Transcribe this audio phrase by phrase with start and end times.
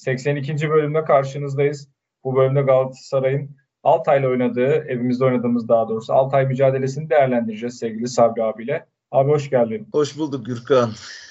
[0.00, 0.70] 82.
[0.70, 1.88] bölümde karşınızdayız.
[2.24, 3.50] Bu bölümde Galatasaray'ın
[3.82, 8.86] Altay'la oynadığı, evimizde oynadığımız daha doğrusu Altay mücadelesini değerlendireceğiz sevgili Sabri abiyle.
[9.10, 9.88] Abi hoş geldin.
[9.92, 10.90] Hoş bulduk Gürkan.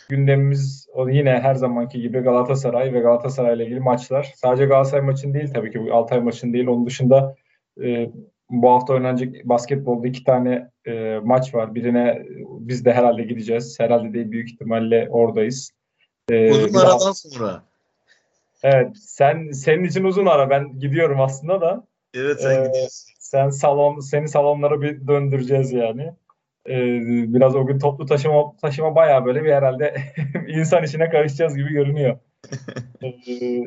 [0.10, 4.34] Gündemimiz yine her zamanki gibi Galatasaray ve Galatasaray ile ilgili maçlar.
[4.36, 6.68] Sadece Galatasaray maçın değil tabii ki bu Altay maçın değil.
[6.68, 7.36] Onun dışında
[7.84, 8.10] e,
[8.50, 11.76] bu hafta oynanacak basketbolda iki tane e, maç var.
[11.76, 13.80] Birine biz de herhalde gideceğiz.
[13.80, 15.72] Herhalde değil büyük ihtimalle oradayız.
[16.30, 17.69] Ee, uzun aradan sonra.
[18.64, 20.50] Evet, sen senin için uzun ara.
[20.50, 21.88] Ben gidiyorum aslında da.
[22.14, 23.14] Evet, sen ee, gidiyorsun.
[23.20, 26.14] Sen salon, seni salonlara bir döndüreceğiz yani.
[26.70, 27.00] Ee,
[27.34, 29.96] biraz o gün toplu taşıma taşıma bayağı böyle bir herhalde
[30.48, 32.20] insan işine karışacağız gibi görünüyor.
[33.04, 33.12] ee,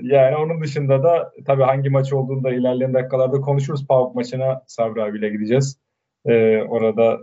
[0.02, 3.86] yani onun dışında da tabii hangi maç olduğunu da ilerleyen dakikalarda konuşuruz.
[3.86, 5.78] PAOK maçına Sabri abiyle gideceğiz.
[6.26, 7.18] Ee, orada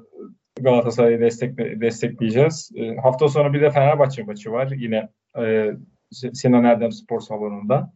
[0.59, 2.71] Galatasaray'ı destek, destekleyeceğiz.
[2.75, 4.71] E, hafta sonu bir de Fenerbahçe maçı var.
[4.75, 5.71] Yine e,
[6.11, 7.93] Sinan Erdem Spor Salonu'nda.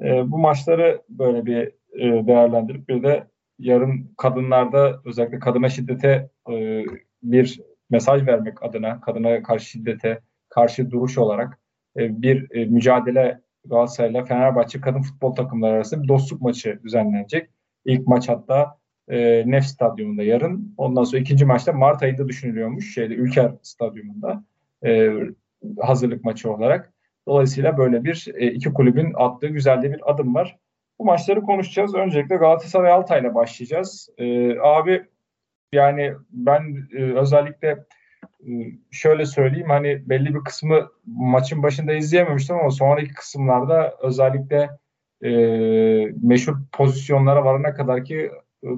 [0.00, 1.66] E, bu maçları böyle bir
[1.98, 3.26] e, değerlendirip bir de
[3.58, 6.84] yarın kadınlarda özellikle kadına şiddete e,
[7.22, 7.60] bir
[7.90, 11.58] mesaj vermek adına kadına karşı şiddete karşı duruş olarak
[11.96, 17.50] e, bir e, mücadele Galatasaray'la Fenerbahçe kadın futbol takımları arasında bir dostluk maçı düzenlenecek.
[17.84, 20.74] İlk maç hatta e, Nef Stadyumunda yarın.
[20.76, 24.44] Ondan sonra ikinci maçta Mart ayında düşünülüyormuş şeyde Ülker Stadyumunda
[24.84, 25.10] e,
[25.80, 26.91] hazırlık maçı olarak.
[27.28, 30.58] Dolayısıyla böyle bir e, iki kulübün attığı güzel de bir adım var.
[30.98, 31.94] Bu maçları konuşacağız.
[31.94, 34.08] Öncelikle Galatasaray Altay'la başlayacağız.
[34.18, 35.06] E, abi
[35.72, 37.84] yani ben e, özellikle
[38.40, 38.50] e,
[38.90, 44.70] şöyle söyleyeyim hani belli bir kısmı maçın başında izleyememiştim ama sonraki kısımlarda özellikle
[45.22, 45.30] e,
[46.22, 48.30] meşhur pozisyonlara varana kadar ki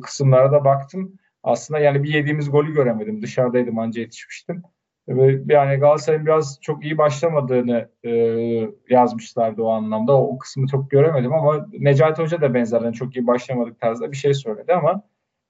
[0.03, 1.19] kısımlara da baktım.
[1.43, 3.23] Aslında yani bir yediğimiz golü göremedim.
[3.23, 4.63] Dışarıdaydım anca yetişmiştim.
[5.09, 8.11] Yani Galatasaray'ın biraz çok iyi başlamadığını e,
[8.91, 10.17] yazmışlardı o anlamda.
[10.17, 14.17] O, o kısmı çok göremedim ama Necati Hoca da benzerden çok iyi başlamadık tarzda bir
[14.17, 15.03] şey söyledi ama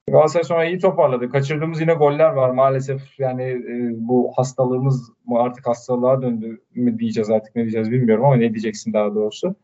[0.08, 1.30] Galatasaray sonra iyi toparladı.
[1.30, 3.20] Kaçırdığımız yine goller var maalesef.
[3.20, 8.36] Yani e, bu hastalığımız mı artık hastalığa döndü mü diyeceğiz artık ne diyeceğiz bilmiyorum ama
[8.36, 9.56] ne diyeceksin daha doğrusu.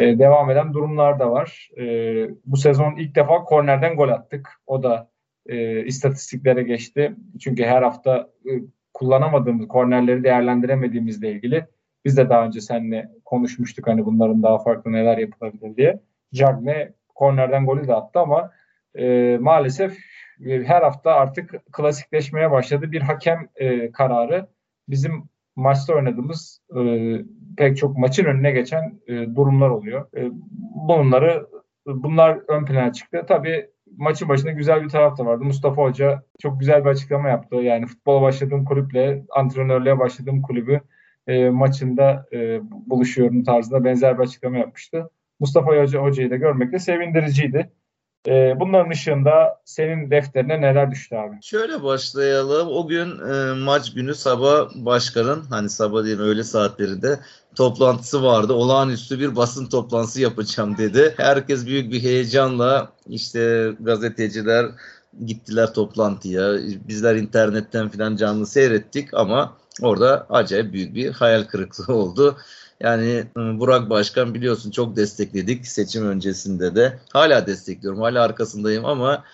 [0.00, 1.70] E, devam eden durumlar da var.
[1.78, 1.84] E,
[2.46, 4.48] bu sezon ilk defa kornerden gol attık.
[4.66, 5.10] O da
[5.46, 7.16] e, istatistiklere geçti.
[7.40, 8.50] Çünkü her hafta e,
[9.00, 11.66] kullanamadığımız, kornerleri değerlendiremediğimizle ilgili
[12.04, 16.00] biz de daha önce seninle konuşmuştuk hani bunların daha farklı neler yapılabilir diye.
[16.34, 18.50] Cagne kornerden golü de attı ama
[18.94, 19.98] e, maalesef
[20.46, 22.92] e, her hafta artık klasikleşmeye başladı.
[22.92, 24.46] Bir hakem e, kararı
[24.88, 25.24] bizim
[25.56, 26.80] maçta oynadığımız e,
[27.56, 30.06] pek çok maçın önüne geçen e, durumlar oluyor.
[30.16, 30.28] E,
[30.88, 31.46] bunları
[31.86, 33.24] bunlar ön plana çıktı.
[33.28, 35.44] Tabii maçın başında güzel bir taraf da vardı.
[35.44, 37.56] Mustafa Hoca çok güzel bir açıklama yaptı.
[37.56, 40.80] Yani futbola başladığım kulüple antrenörlüğe başladığım kulübü
[41.26, 45.10] e, maçında e, buluşuyorum tarzında benzer bir açıklama yapmıştı.
[45.40, 47.70] Mustafa Hoca, Hoca'yı da görmek de sevindiriciydi.
[48.28, 51.36] E, bunların ışığında senin defterine neler düştü abi?
[51.42, 52.68] Şöyle başlayalım.
[52.68, 57.20] O gün e, maç günü sabah başkanın hani sabah değil öğle saatlerinde
[57.54, 58.52] toplantısı vardı.
[58.52, 61.14] Olağanüstü bir basın toplantısı yapacağım dedi.
[61.16, 64.66] Herkes büyük bir heyecanla işte gazeteciler
[65.26, 66.52] gittiler toplantıya.
[66.88, 72.36] Bizler internetten falan canlı seyrettik ama orada acayip büyük bir hayal kırıklığı oldu.
[72.80, 76.98] Yani ıı, Burak Başkan biliyorsun çok destekledik seçim öncesinde de.
[77.12, 79.24] Hala destekliyorum, hala arkasındayım ama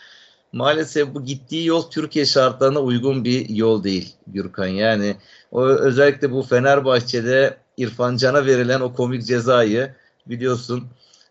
[0.52, 4.66] maalesef bu gittiği yol Türkiye şartlarına uygun bir yol değil Gürkan.
[4.66, 5.16] Yani
[5.52, 9.94] o özellikle bu Fenerbahçe'de İrfan Can'a verilen o komik cezayı
[10.26, 10.84] biliyorsun.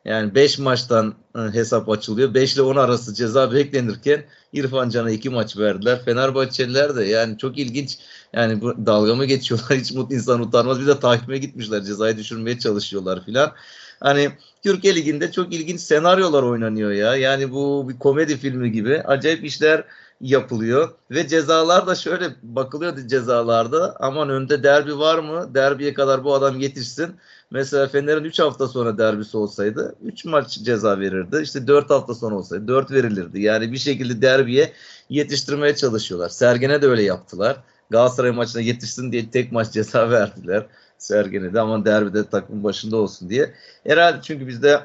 [0.05, 2.33] Yani 5 maçtan ıı, hesap açılıyor.
[2.33, 6.05] 5 ile 10 arası ceza beklenirken İrfan Can'a 2 maç verdiler.
[6.05, 7.97] Fenerbahçeliler de yani çok ilginç
[8.33, 10.79] yani bu dalga mı geçiyorlar hiç mutlu insan utanmaz.
[10.79, 13.51] Bir de takime gitmişler cezayı düşürmeye çalışıyorlar filan.
[13.99, 14.31] Hani
[14.63, 17.15] Türkiye Ligi'nde çok ilginç senaryolar oynanıyor ya.
[17.15, 19.83] Yani bu bir komedi filmi gibi acayip işler
[20.21, 20.89] yapılıyor.
[21.11, 23.95] Ve cezalar da şöyle bakılıyordu cezalarda.
[23.99, 25.53] Aman önde derbi var mı?
[25.53, 27.15] Derbiye kadar bu adam yetişsin.
[27.51, 31.39] Mesela Fener'in 3 hafta sonra derbisi olsaydı 3 maç ceza verirdi.
[31.43, 33.41] İşte 4 hafta sonra olsaydı 4 verilirdi.
[33.41, 34.73] Yani bir şekilde derbiye
[35.09, 36.29] yetiştirmeye çalışıyorlar.
[36.29, 37.57] Sergen'e de öyle yaptılar.
[37.89, 40.65] Galatasaray maçına yetişsin diye tek maç ceza verdiler.
[40.97, 43.53] Sergen'e de ama derbide takım başında olsun diye.
[43.83, 44.81] Herhalde çünkü bizde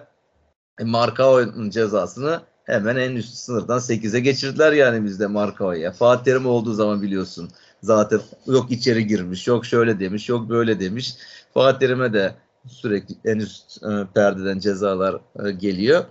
[0.80, 5.92] E, Markao'nun cezasını hemen en üst sınırdan 8'e geçirdiler yani bizde Markao'ya.
[5.92, 7.50] Fatih Terim olduğu zaman biliyorsun
[7.82, 11.14] zaten yok içeri girmiş, yok şöyle demiş, yok böyle demiş.
[11.54, 12.34] Fatih Terim'e de
[12.66, 16.04] sürekli en üst e, perdeden cezalar e, geliyor.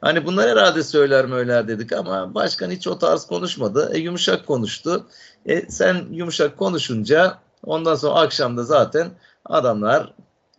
[0.00, 3.90] Hani bunlar herhalde söyler möyler dedik ama başkan hiç o tarz konuşmadı.
[3.94, 5.06] E, yumuşak konuştu.
[5.46, 9.10] E, sen yumuşak konuşunca ondan sonra akşamda zaten
[9.44, 10.14] adamlar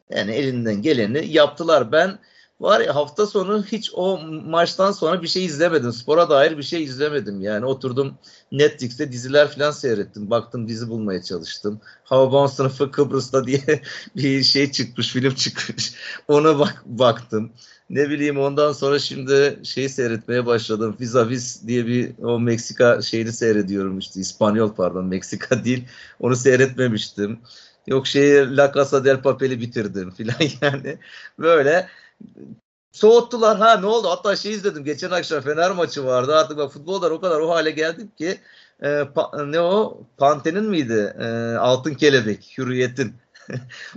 [0.10, 1.92] yani elinden geleni yaptılar.
[1.92, 2.20] Ben
[2.60, 5.94] var ya hafta sonu hiç o maçtan sonra bir şey izlemedim.
[5.94, 7.42] Spora dair bir şey izlemedim.
[7.42, 8.14] Yani oturdum
[8.52, 10.30] Netflix'te diziler falan seyrettim.
[10.30, 11.82] Baktım dizi bulmaya çalıştım.
[12.04, 13.62] Hava Bound sınıfı Kıbrıs'ta diye
[14.16, 15.94] bir şey çıkmış, film çıkmış.
[16.28, 17.52] Ona bak baktım.
[17.90, 20.98] Ne bileyim ondan sonra şimdi şeyi seyretmeye başladım.
[21.00, 24.20] Vis Vis diye bir o Meksika şeyini seyrediyorum işte.
[24.20, 25.84] İspanyol pardon Meksika değil.
[26.20, 27.40] Onu seyretmemiştim.
[27.88, 30.98] Yok şeyi La Casa del Papel'i bitirdim filan yani.
[31.40, 31.88] Böyle
[32.92, 33.58] soğuttular.
[33.58, 34.10] Ha ne oldu?
[34.10, 34.84] Hatta şey izledim.
[34.84, 36.36] Geçen akşam Fener maçı vardı.
[36.36, 38.40] Artık bak futbollar o kadar o hale geldik ki
[38.84, 40.02] e, pa, ne o?
[40.18, 41.16] Panten'in miydi?
[41.20, 41.26] E,
[41.56, 42.54] Altın Kelebek.
[42.58, 43.14] Hürriyet'in.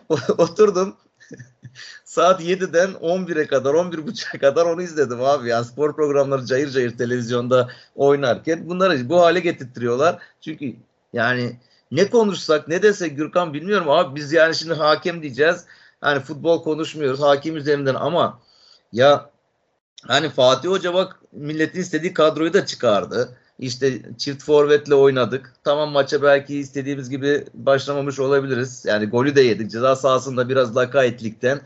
[0.39, 0.97] Oturdum.
[2.05, 5.49] Saat 7'den 11'e kadar, 11.30'a kadar onu izledim abi.
[5.49, 10.19] Yani spor programları cayır cayır televizyonda oynarken bunları bu hale getirtiyorlar.
[10.41, 10.77] Çünkü
[11.13, 11.57] yani
[11.91, 15.65] ne konuşsak ne desek Gürkan bilmiyorum abi biz yani şimdi hakem diyeceğiz.
[16.01, 18.41] Hani futbol konuşmuyoruz hakim üzerinden ama
[18.93, 19.31] ya
[20.07, 23.37] hani Fatih Hoca bak milletin istediği kadroyu da çıkardı.
[23.59, 25.53] İşte çift forvetle oynadık.
[25.65, 28.85] Tamam maça belki istediğimiz gibi başlamamış olabiliriz.
[28.85, 29.71] Yani golü de yedik.
[29.71, 31.61] Ceza sahasında biraz lakayetlikten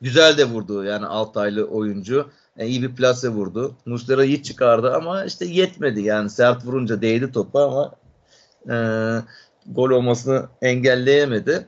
[0.00, 2.30] güzel de vurdu yani Altaylı oyuncu.
[2.56, 3.76] Yani iyi bir plase vurdu.
[3.86, 6.02] Muslera iyi çıkardı ama işte yetmedi.
[6.02, 7.92] Yani sert vurunca değdi topa ama
[8.70, 8.76] e,
[9.66, 11.66] gol olmasını engelleyemedi.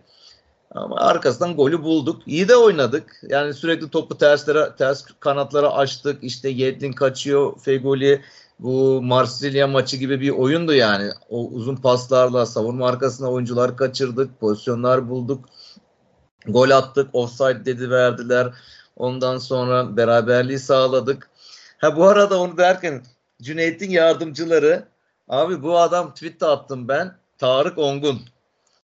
[0.76, 2.23] Ama arkasından golü bulduk.
[2.26, 3.20] İyi de oynadık.
[3.28, 6.25] Yani sürekli topu terslere, ters kanatlara açtık.
[6.25, 7.61] İşte Yedlin kaçıyor.
[7.61, 8.23] Fegoli
[8.58, 11.11] bu Marsilya maçı gibi bir oyundu yani.
[11.28, 14.40] O uzun paslarla savunma arkasına oyuncular kaçırdık.
[14.40, 15.44] Pozisyonlar bulduk.
[16.46, 17.11] Gol attık.
[17.12, 18.55] Offside dedi verdiler.
[18.96, 21.31] Ondan sonra beraberliği sağladık.
[21.79, 23.02] Ha bu arada onu derken
[23.43, 24.84] Cüneyt'in yardımcıları
[25.29, 27.17] abi bu adam tweet attım ben.
[27.38, 28.20] Tarık Ongun.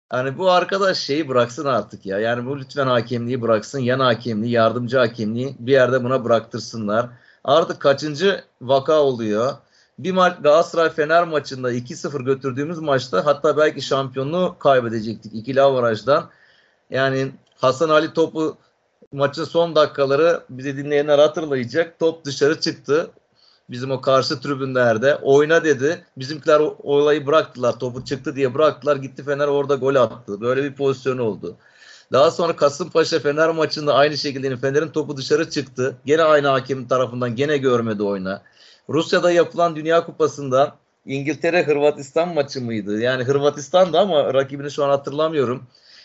[0.09, 2.19] Hani bu arkadaş şeyi bıraksın artık ya.
[2.19, 3.79] Yani bu lütfen hakemliği bıraksın.
[3.79, 7.09] Yan hakemliği, yardımcı hakemliği bir yerde buna bıraktırsınlar.
[7.43, 9.53] Artık kaçıncı vaka oluyor?
[9.99, 16.29] Bir maç Galatasaray Fener maçında 2-0 götürdüğümüz maçta hatta belki şampiyonluğu kaybedecektik ikili avarajdan.
[16.89, 18.57] Yani Hasan Ali topu
[19.11, 21.99] maçın son dakikaları bizi dinleyenler hatırlayacak.
[21.99, 23.11] Top dışarı çıktı
[23.69, 26.05] bizim o karşı tribünlerde oyna dedi.
[26.17, 27.79] Bizimkiler olayı bıraktılar.
[27.79, 28.95] Topu çıktı diye bıraktılar.
[28.95, 30.41] Gitti Fener orada gol attı.
[30.41, 31.57] Böyle bir pozisyon oldu.
[32.11, 35.97] Daha sonra Kasımpaşa Fener maçında aynı şekilde Fener'in topu dışarı çıktı.
[36.05, 38.41] Gene aynı hakemin tarafından gene görmedi oyna.
[38.89, 40.75] Rusya'da yapılan Dünya Kupası'nda
[41.05, 42.99] İngiltere Hırvatistan maçı mıydı?
[42.99, 45.63] Yani Hırvatistan'da ama rakibini şu an hatırlamıyorum.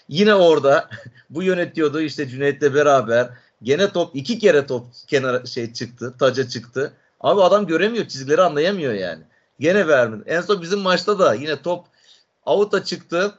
[0.09, 0.89] Yine orada
[1.31, 3.29] bu yönetiyordu işte Cüneyt'le beraber.
[3.63, 6.93] Gene top iki kere top kenara şey çıktı, taca çıktı.
[7.25, 9.23] Abi adam göremiyor çizgileri anlayamıyor yani.
[9.61, 10.23] Gene vermedi.
[10.27, 11.87] En son bizim maçta da yine top
[12.47, 13.35] out'a çıktı.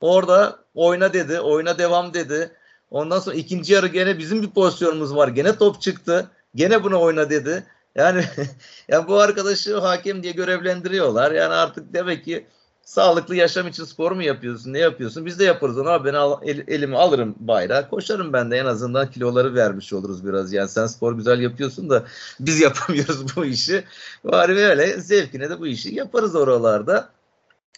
[0.00, 1.40] Orada oyna dedi.
[1.40, 2.52] Oyna devam dedi.
[2.90, 5.28] Ondan sonra ikinci yarı gene bizim bir pozisyonumuz var.
[5.28, 6.30] Gene top çıktı.
[6.54, 7.64] Gene buna oyna dedi.
[7.94, 8.24] Yani
[8.88, 11.32] yani bu arkadaşı hakem diye görevlendiriyorlar.
[11.32, 12.46] Yani artık demek ki
[12.92, 14.72] sağlıklı yaşam için spor mu yapıyorsun?
[14.72, 15.26] Ne yapıyorsun?
[15.26, 16.04] Biz de yaparız onu.
[16.04, 17.90] Ben al, el, elimi alırım bayrağı.
[17.90, 20.52] Koşarım ben de en azından kiloları vermiş oluruz biraz.
[20.52, 22.04] Yani sen spor güzel yapıyorsun da
[22.40, 23.84] biz yapamıyoruz bu işi.
[24.24, 27.08] Bari böyle zevkine de bu işi yaparız oralarda.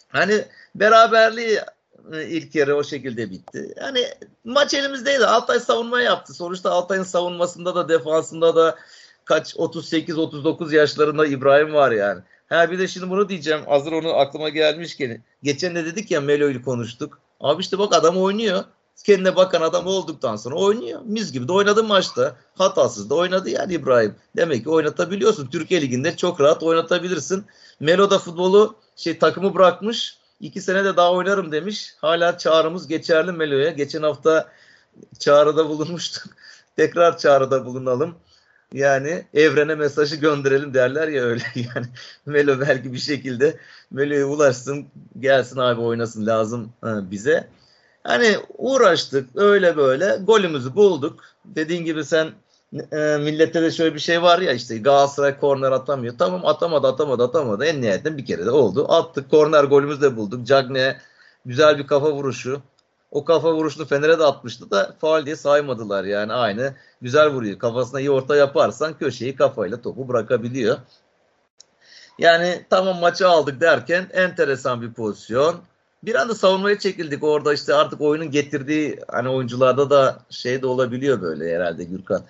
[0.09, 0.45] Hani
[0.75, 1.59] beraberliği
[2.13, 3.73] e, ilk yarı o şekilde bitti.
[3.77, 4.07] Yani
[4.43, 5.25] maç elimizdeydi.
[5.25, 6.33] Altay savunma yaptı.
[6.33, 8.75] Sonuçta Altay'ın savunmasında da defansında da
[9.25, 12.21] kaç 38-39 yaşlarında İbrahim var yani.
[12.49, 13.61] Ha bir de şimdi bunu diyeceğim.
[13.65, 15.23] Hazır onu aklıma gelmişken.
[15.43, 17.19] Geçen de dedik ya Melo'yu konuştuk.
[17.39, 18.63] Abi işte bak adam oynuyor.
[19.05, 21.01] Kendine bakan adam olduktan sonra oynuyor.
[21.05, 22.35] Mis gibi de oynadı maçta.
[22.55, 24.15] Hatasız da oynadı yani İbrahim.
[24.35, 25.47] Demek ki oynatabiliyorsun.
[25.47, 27.45] Türkiye Ligi'nde çok rahat oynatabilirsin.
[27.79, 30.17] Melo da futbolu şey takımı bırakmış.
[30.39, 31.95] İki sene de daha oynarım demiş.
[31.97, 33.69] Hala çağrımız geçerli Melo'ya.
[33.71, 34.49] Geçen hafta
[35.19, 36.23] çağrıda bulunmuştuk.
[36.75, 38.15] Tekrar çağrıda bulunalım.
[38.75, 41.85] Yani evrene mesajı gönderelim derler ya öyle yani.
[42.25, 43.57] Melo belki bir şekilde
[43.91, 44.85] Melo'ya ulaşsın
[45.19, 47.47] gelsin abi oynasın lazım bize.
[48.03, 51.23] Hani uğraştık öyle böyle golümüzü bulduk.
[51.45, 52.27] Dediğin gibi sen
[52.73, 56.13] e, millette de şöyle bir şey var ya işte Galatasaray korner atamıyor.
[56.19, 57.65] Tamam atamadı atamadı atamadı.
[57.65, 58.85] En nihayetinde bir kere de oldu.
[58.89, 60.47] Attık korner golümüzü de bulduk.
[60.47, 60.97] Cagne
[61.45, 62.61] güzel bir kafa vuruşu.
[63.15, 67.59] O kafa vuruşunu Fener'e de atmıştı da faal diye saymadılar yani aynı güzel vuruyor.
[67.59, 70.77] Kafasına iyi orta yaparsan köşeyi kafayla topu bırakabiliyor.
[72.19, 75.55] Yani tamam maçı aldık derken enteresan bir pozisyon.
[76.03, 77.23] Bir anda savunmaya çekildik.
[77.23, 82.21] Orada işte artık oyunun getirdiği hani oyuncularda da şey de olabiliyor böyle herhalde Gürkan.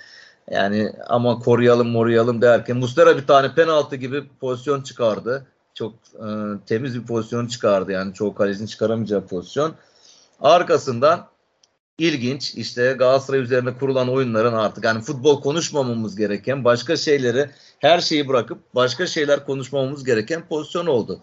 [0.52, 5.46] Yani ama koruyalım moruyalım derken Mustera bir tane penaltı gibi pozisyon çıkardı.
[5.74, 6.28] Çok e,
[6.66, 9.76] temiz bir pozisyon çıkardı yani çoğu kalecinin çıkaramayacağı pozisyon.
[10.42, 11.28] Arkasından
[11.98, 17.50] ilginç işte Galatasaray üzerine kurulan oyunların artık yani futbol konuşmamamız gereken başka şeyleri
[17.80, 21.20] her şeyi bırakıp başka şeyler konuşmamamız gereken pozisyon oldu.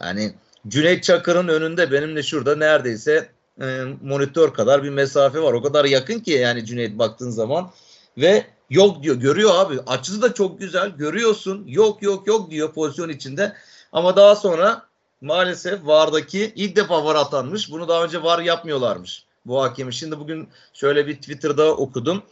[0.00, 0.32] Yani
[0.68, 3.28] Cüneyt Çakır'ın önünde benimle şurada neredeyse
[3.60, 5.52] e, monitör kadar bir mesafe var.
[5.52, 7.70] O kadar yakın ki yani Cüneyt baktığın zaman
[8.18, 9.16] ve yok diyor.
[9.16, 9.80] Görüyor abi.
[9.86, 10.90] Açısı da çok güzel.
[10.90, 11.64] Görüyorsun.
[11.66, 13.52] Yok yok yok diyor pozisyon içinde.
[13.92, 14.87] Ama daha sonra
[15.20, 17.70] maalesef VAR'daki ilk defa VAR atanmış.
[17.70, 19.94] Bunu daha önce VAR yapmıyorlarmış bu hakemi.
[19.94, 22.22] Şimdi bugün şöyle bir Twitter'da okudum.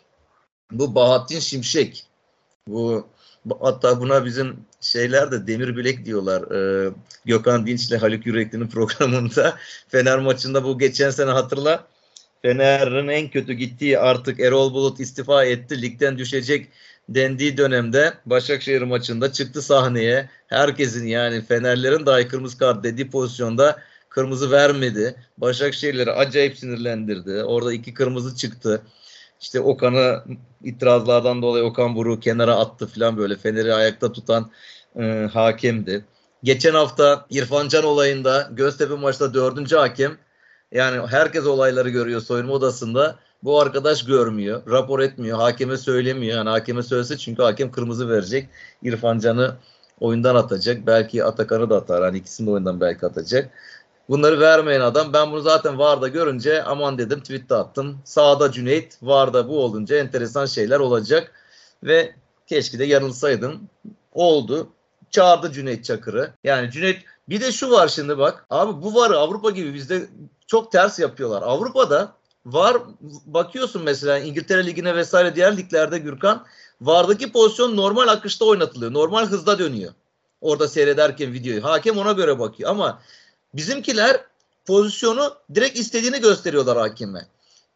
[0.70, 2.06] Bu Bahattin Şimşek.
[2.68, 3.06] Bu
[3.60, 6.42] hatta buna bizim şeyler de demir bilek diyorlar.
[6.50, 6.92] Ee,
[7.24, 9.56] Gökhan Dinç ile Haluk Yürekli'nin programında
[9.88, 11.86] Fener maçında bu geçen sene hatırla.
[12.42, 15.82] Fener'in en kötü gittiği artık Erol Bulut istifa etti.
[15.82, 16.68] Ligden düşecek
[17.08, 20.30] dendiği dönemde Başakşehir maçında çıktı sahneye.
[20.46, 25.16] Herkesin yani Fenerlerin dahi kırmızı kart dediği pozisyonda kırmızı vermedi.
[25.38, 27.44] Başakşehirleri acayip sinirlendirdi.
[27.44, 28.82] Orada iki kırmızı çıktı.
[29.40, 30.24] İşte Okan'ı
[30.64, 34.50] itirazlardan dolayı Okan Buruk kenara attı falan böyle Fener'i ayakta tutan
[34.96, 36.04] e, hakemdi.
[36.42, 40.18] Geçen hafta İrfan Can olayında Göztepe maçta dördüncü hakem
[40.72, 43.18] yani herkes olayları görüyor soyunma odasında.
[43.46, 46.36] Bu arkadaş görmüyor, rapor etmiyor, hakeme söylemiyor.
[46.36, 48.48] Yani hakeme söylese çünkü hakem kırmızı verecek.
[48.82, 49.56] İrfan Can'ı
[50.00, 50.86] oyundan atacak.
[50.86, 52.02] Belki Atakan'ı da atar.
[52.02, 53.50] Hani ikisini de oyundan belki atacak.
[54.08, 57.98] Bunları vermeyen adam ben bunu zaten Varda görünce aman dedim tweette attım.
[58.04, 61.32] Sağda Cüneyt, Varda bu olunca enteresan şeyler olacak.
[61.82, 62.14] Ve
[62.46, 63.60] keşke de yanılsaydım.
[64.12, 64.68] Oldu.
[65.10, 66.30] Çağırdı Cüneyt Çakır'ı.
[66.44, 68.46] Yani Cüneyt bir de şu var şimdi bak.
[68.50, 70.06] Abi bu var Avrupa gibi bizde
[70.46, 71.42] çok ters yapıyorlar.
[71.42, 72.12] Avrupa'da
[72.46, 72.76] var
[73.26, 76.46] bakıyorsun mesela İngiltere Ligi'ne vesaire diğer liglerde Gürkan
[76.80, 78.92] vardaki pozisyon normal akışta oynatılıyor.
[78.92, 79.92] Normal hızda dönüyor.
[80.40, 81.64] Orada seyrederken videoyu.
[81.64, 83.02] Hakem ona göre bakıyor ama
[83.54, 84.20] bizimkiler
[84.66, 87.26] pozisyonu direkt istediğini gösteriyorlar hakime.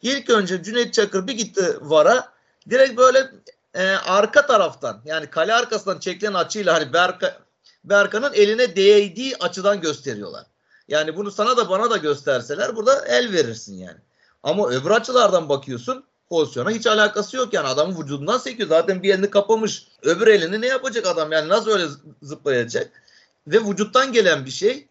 [0.02, 2.32] İlk önce Cüneyt Çakır bir gitti VAR'a
[2.70, 3.30] direkt böyle
[3.74, 7.38] e, arka taraftan yani kale arkasından çekilen açıyla hani Berka,
[7.84, 10.46] Berkan'ın eline değdiği açıdan gösteriyorlar.
[10.88, 13.98] Yani bunu sana da bana da gösterseler burada el verirsin yani.
[14.42, 18.68] Ama öbür açılardan bakıyorsun pozisyona hiç alakası yok yani adamın vücudundan sekiyor.
[18.68, 19.86] Zaten bir elini kapamış.
[20.02, 21.86] Öbür elini ne yapacak adam yani nasıl öyle
[22.22, 23.02] zıplayacak?
[23.46, 24.88] Ve vücuttan gelen bir şey.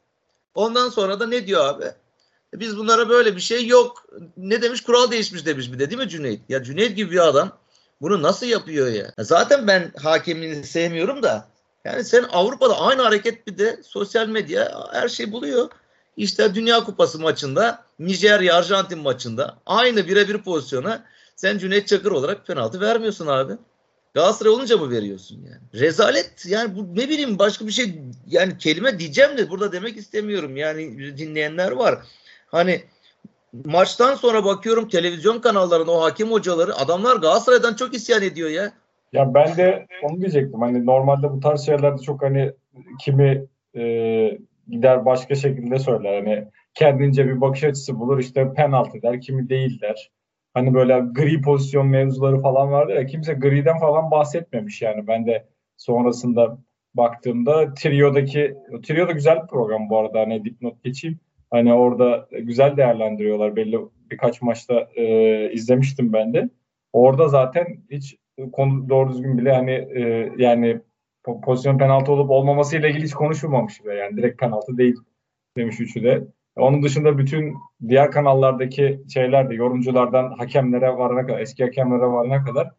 [0.55, 1.85] Ondan sonra da ne diyor abi?
[2.53, 4.05] E biz bunlara böyle bir şey yok.
[4.37, 4.81] Ne demiş?
[4.81, 6.41] Kural değişmiş demiş bir de değil mi Cüneyt?
[6.49, 7.57] Ya Cüneyt gibi bir adam
[8.01, 9.13] bunu nasıl yapıyor ya?
[9.19, 11.47] Zaten ben hakemliğini sevmiyorum da
[11.85, 15.69] yani sen Avrupa'da aynı hareket bir de sosyal medya her şey buluyor.
[16.17, 21.03] İşte Dünya Kupası maçında Nijerya Arjantin maçında aynı birebir pozisyona
[21.35, 23.53] sen Cüneyt Çakır olarak penaltı vermiyorsun abi.
[24.13, 25.81] Galatasaray olunca mı veriyorsun yani?
[25.83, 30.57] Rezalet yani bu ne bileyim başka bir şey yani kelime diyeceğim de burada demek istemiyorum.
[30.57, 31.99] Yani dinleyenler var.
[32.47, 32.81] Hani
[33.65, 38.71] maçtan sonra bakıyorum televizyon kanallarında o hakem hocaları adamlar Galatasaray'dan çok isyan ediyor ya.
[39.13, 40.61] Ya ben de onu diyecektim.
[40.61, 42.53] Hani normalde bu tarz şeylerde çok hani
[42.99, 43.83] kimi e,
[44.69, 46.15] gider başka şekilde söyler.
[46.15, 46.47] Hani
[46.79, 50.11] kendince bir bakış açısı bulur işte penaltı der, kimi değil der.
[50.53, 55.07] Hani böyle gri pozisyon mevzuları falan vardı ya kimse griden falan bahsetmemiş yani.
[55.07, 56.57] Ben de sonrasında
[56.93, 61.19] baktığımda Trio'daki Trio da güzel bir program bu arada hani dipnot geçeyim.
[61.51, 63.79] Hani orada güzel değerlendiriyorlar belli
[64.11, 66.49] birkaç maçta e, izlemiştim ben de.
[66.93, 68.17] Orada zaten hiç
[68.51, 70.79] konu doğru düzgün bile hani e, yani
[71.43, 74.95] pozisyon penaltı olup olmaması ile ilgili hiç konuşulmamış bile yani direkt penaltı değil
[75.57, 76.23] demiş üçü de.
[76.55, 82.71] Onun dışında bütün diğer kanallardaki şeyler de yorumculardan hakemlere varana kadar, eski hakemlere varana kadar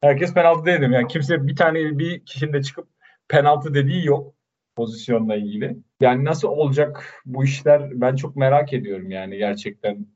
[0.00, 0.92] herkes penaltı dedim.
[0.92, 2.88] Yani kimse bir tane bir kişinin de çıkıp
[3.28, 4.34] penaltı dediği yok
[4.76, 5.76] pozisyonla ilgili.
[6.00, 10.06] Yani nasıl olacak bu işler ben çok merak ediyorum yani gerçekten.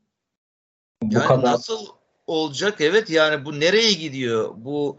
[1.03, 1.85] Bu yani kadar nasıl
[2.27, 2.81] olacak?
[2.81, 4.53] Evet yani bu nereye gidiyor?
[4.55, 4.97] Bu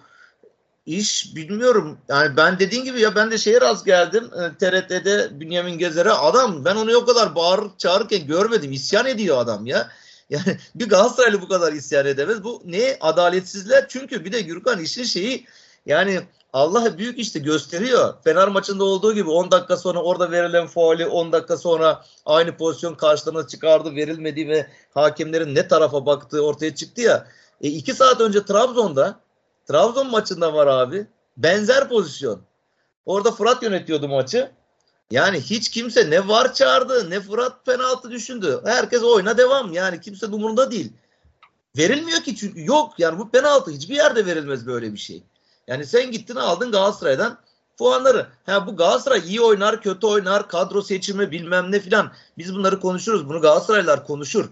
[0.87, 1.99] iş bilmiyorum.
[2.09, 4.31] Yani ben dediğin gibi ya ben de şeye rast geldim.
[4.35, 8.73] E, TRT'de Bünyamin Gezer'e adam ben onu o kadar bağır çağırırken görmedim.
[8.73, 9.89] İsyan ediyor adam ya.
[10.31, 12.45] Yani bir Galatasaraylı bu kadar isyan edemez.
[12.45, 12.97] Bu ne?
[13.01, 13.89] Adaletsizler.
[13.89, 15.47] Çünkü bir de Gürkan işin şeyi
[15.87, 16.21] yani
[16.53, 18.15] Allah büyük işte gösteriyor.
[18.25, 22.95] Fener maçında olduğu gibi 10 dakika sonra orada verilen faali 10 dakika sonra aynı pozisyon
[22.95, 27.27] karşılarına çıkardı verilmedi ve hakemlerin ne tarafa baktığı ortaya çıktı ya.
[27.61, 29.21] E, iki saat önce Trabzon'da
[29.67, 31.07] Trabzon maçında var abi.
[31.37, 32.41] Benzer pozisyon.
[33.07, 34.51] Orada Fırat yönetiyordu maçı.
[35.11, 38.61] Yani hiç kimse ne var çağırdı ne Fırat penaltı düşündü.
[38.65, 39.73] Herkes oyuna devam.
[39.73, 40.93] Yani kimse umurunda değil.
[41.79, 45.23] Verilmiyor ki çünkü yok yani bu penaltı hiçbir yerde verilmez böyle bir şey.
[45.67, 47.39] Yani sen gittin aldın Galatasaray'dan
[47.79, 48.27] puanları.
[48.47, 52.13] Ha bu Galatasaray iyi oynar, kötü oynar, kadro seçimi bilmem ne filan.
[52.39, 53.29] Biz bunları konuşuruz.
[53.29, 54.49] Bunu Galatasaraylılar konuşur.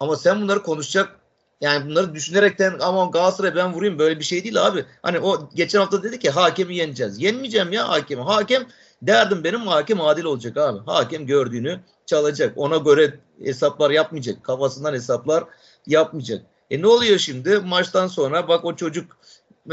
[0.00, 1.19] Ama sen bunları konuşacak
[1.60, 4.84] yani bunları düşünerekten ama Galatasaray ben vurayım böyle bir şey değil abi.
[5.02, 7.22] Hani o geçen hafta dedi ki hakemi yeneceğiz.
[7.22, 8.22] Yenmeyeceğim ya hakemi.
[8.22, 8.66] Hakem
[9.02, 10.78] derdim benim hakem adil olacak abi.
[10.86, 12.52] Hakem gördüğünü çalacak.
[12.56, 14.44] Ona göre hesaplar yapmayacak.
[14.44, 15.44] Kafasından hesaplar
[15.86, 16.42] yapmayacak.
[16.70, 17.58] E ne oluyor şimdi?
[17.58, 19.16] Maçtan sonra bak o çocuk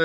[0.00, 0.04] e,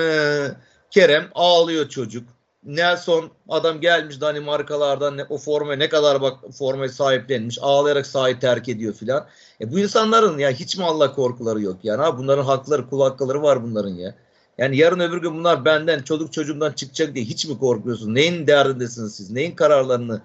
[0.90, 2.28] Kerem ağlıyor çocuk.
[2.64, 8.94] Nelson adam gelmiş Danimarkalardan o forma ne kadar bak formayı sahiplenmiş ağlayarak sahayı terk ediyor
[8.94, 9.26] filan.
[9.60, 13.42] E bu insanların ya hiç mi Allah korkuları yok yani ha bunların hakları kul hakları
[13.42, 14.14] var bunların ya.
[14.58, 18.14] Yani yarın öbür gün bunlar benden çocuk çocuğumdan çıkacak diye hiç mi korkuyorsun?
[18.14, 19.30] Neyin derdindesiniz siz?
[19.30, 20.22] Neyin kararlarını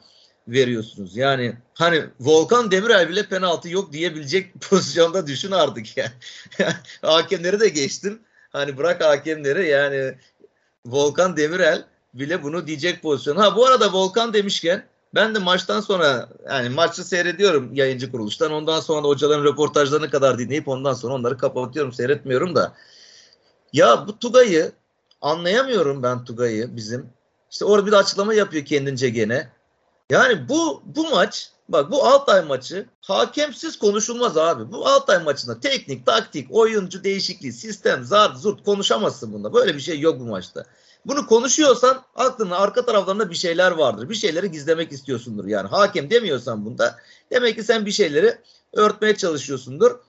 [0.48, 1.18] veriyorsunuz?
[1.18, 6.12] Yani hani Volkan Demirel bile penaltı yok diyebilecek pozisyonda düşün artık ya.
[7.02, 8.20] Hakemleri de geçtim.
[8.50, 10.16] Hani bırak hakemleri yani
[10.86, 13.36] Volkan Demirel bile bunu diyecek pozisyon.
[13.36, 14.86] Ha bu arada Volkan demişken
[15.16, 18.52] ben de maçtan sonra yani maçı seyrediyorum yayıncı kuruluştan.
[18.52, 22.74] Ondan sonra da hocaların röportajlarını kadar dinleyip ondan sonra onları kapatıyorum seyretmiyorum da.
[23.74, 24.72] Ya bu Tugay'ı
[25.22, 27.10] anlayamıyorum ben Tugay'ı bizim.
[27.52, 29.50] İşte orada bir açıklama yapıyor kendince gene.
[30.10, 34.72] Yani bu bu maç bak bu Altay maçı hakemsiz konuşulmaz abi.
[34.72, 39.54] Bu Altay maçında teknik, taktik, oyuncu değişikliği, sistem, zart, zurt konuşamazsın bunda.
[39.54, 40.66] Böyle bir şey yok bu maçta.
[41.06, 44.10] Bunu konuşuyorsan aklında arka taraflarında bir şeyler vardır.
[44.10, 45.46] Bir şeyleri gizlemek istiyorsundur.
[45.46, 46.98] Yani hakem demiyorsan bunda
[47.32, 48.38] demek ki sen bir şeyleri
[48.74, 50.00] örtmeye çalışıyorsundur.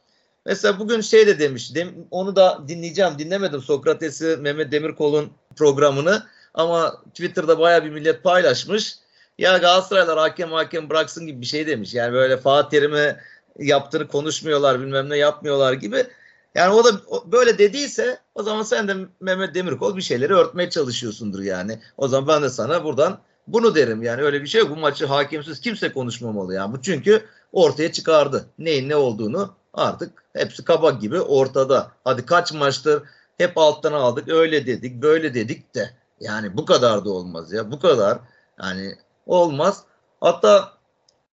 [0.47, 1.75] Mesela bugün şey de demiş.
[1.75, 3.19] Dem, onu da dinleyeceğim.
[3.19, 6.27] Dinlemedim Sokrates'i Mehmet Demirkol'un programını.
[6.55, 8.99] Ama Twitter'da baya bir millet paylaşmış.
[9.39, 11.95] Ya Galatasaraylar hakem hakem bıraksın gibi bir şey demiş.
[11.95, 13.21] Yani böyle Fatih Terim'e
[13.59, 16.07] yaptığını konuşmuyorlar bilmem ne yapmıyorlar gibi.
[16.55, 16.91] Yani o da
[17.33, 21.79] böyle dediyse o zaman sen de Mehmet Demirkol bir şeyleri örtmeye çalışıyorsundur yani.
[21.97, 24.71] O zaman ben de sana buradan bunu derim yani öyle bir şey yok.
[24.71, 26.73] Bu maçı hakimsiz kimse konuşmamalı yani.
[26.73, 28.47] Bu çünkü ortaya çıkardı.
[28.59, 31.93] Neyin ne olduğunu artık hepsi kabak gibi ortada.
[32.05, 33.03] Hadi kaç maçtır
[33.39, 37.81] hep alttan aldık öyle dedik böyle dedik de yani bu kadar da olmaz ya bu
[37.81, 38.19] kadar
[38.63, 38.95] yani
[39.27, 39.85] olmaz.
[40.21, 40.73] Hatta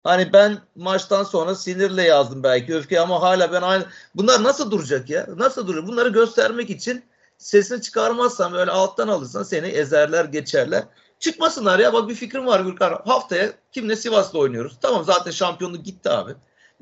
[0.06, 5.10] Hani ben maçtan sonra sinirle yazdım belki öfke ama hala ben aynı bunlar nasıl duracak
[5.10, 5.28] ya?
[5.38, 5.88] Nasıl duruyor?
[5.88, 7.04] Bunları göstermek için
[7.38, 10.84] sesini çıkarmazsan böyle alttan alırsan seni ezerler geçerler.
[11.20, 13.02] Çıkmasınlar ya bak bir fikrim var Gürkan.
[13.06, 14.78] Haftaya kimle Sivas'la oynuyoruz.
[14.82, 16.32] Tamam zaten şampiyonluk gitti abi.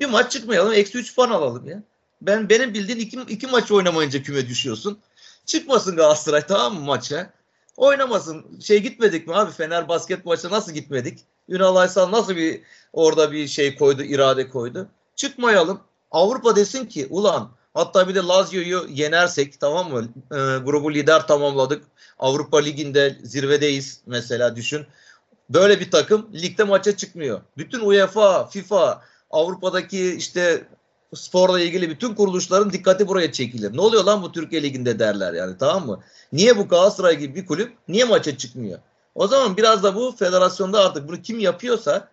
[0.00, 0.72] Bir maç çıkmayalım.
[0.72, 1.82] Eksi 3 puan alalım ya.
[2.22, 4.98] Ben benim bildiğin iki, iki maç oynamayınca küme düşüyorsun.
[5.46, 7.30] Çıkmasın Galatasaray tamam mı maça?
[7.76, 8.60] Oynamasın.
[8.60, 11.20] Şey gitmedik mi abi Fener basket maçına nasıl gitmedik?
[11.48, 12.60] Ünal Aysal nasıl bir
[12.92, 14.88] orada bir şey koydu, irade koydu.
[15.16, 15.80] Çıkmayalım.
[16.10, 20.08] Avrupa desin ki ulan hatta bir de Lazio'yu yenersek tamam mı?
[20.32, 21.84] E, grubu lider tamamladık.
[22.18, 24.86] Avrupa Ligi'nde zirvedeyiz mesela düşün.
[25.50, 27.40] Böyle bir takım ligde maça çıkmıyor.
[27.56, 30.64] Bütün UEFA, FIFA, Avrupa'daki işte
[31.14, 33.76] sporla ilgili bütün kuruluşların dikkati buraya çekilir.
[33.76, 36.00] Ne oluyor lan bu Türkiye Ligi'nde derler yani tamam mı?
[36.32, 38.78] Niye bu Galatasaray gibi bir kulüp niye maça çıkmıyor?
[39.14, 42.08] O zaman biraz da bu federasyonda artık bunu kim yapıyorsa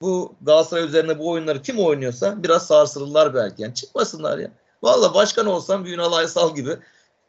[0.00, 3.62] bu Galatasaray üzerine bu oyunları kim oynuyorsa biraz sarsılırlar belki.
[3.62, 4.50] Yani çıkmasınlar ya.
[4.82, 6.76] Valla başkan olsam bir Ünal Aysal gibi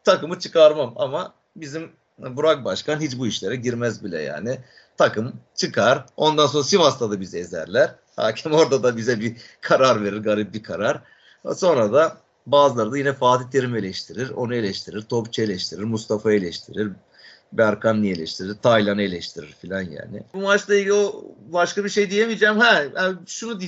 [0.03, 4.60] takımı çıkarmam ama bizim Burak Başkan hiç bu işlere girmez bile yani.
[4.97, 6.05] Takım çıkar.
[6.17, 7.95] Ondan sonra Sivas'ta da bizi ezerler.
[8.15, 10.17] Hakem orada da bize bir karar verir.
[10.17, 11.01] Garip bir karar.
[11.55, 14.29] Sonra da bazıları da yine Fatih Terim eleştirir.
[14.29, 15.01] Onu eleştirir.
[15.01, 15.84] Topçu eleştirir.
[15.84, 16.91] Mustafa eleştirir.
[17.54, 18.56] Berkan niye eleştirir?
[18.56, 20.24] Taylan eleştirir filan yani.
[20.34, 22.60] Bu maçla ilgili o başka bir şey diyemeyeceğim.
[22.60, 23.60] Ha yani şunu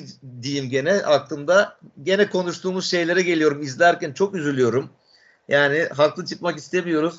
[0.42, 1.78] diyeyim gene aklımda.
[2.04, 3.62] Gene konuştuğumuz şeylere geliyorum.
[3.62, 4.90] izlerken çok üzülüyorum.
[5.48, 7.16] Yani haklı çıkmak istemiyoruz.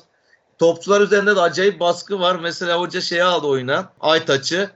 [0.57, 2.39] Topçular üzerinde de acayip baskı var.
[2.41, 3.93] Mesela hoca şeyi aldı oyuna.
[3.99, 4.69] Aytaç'ı.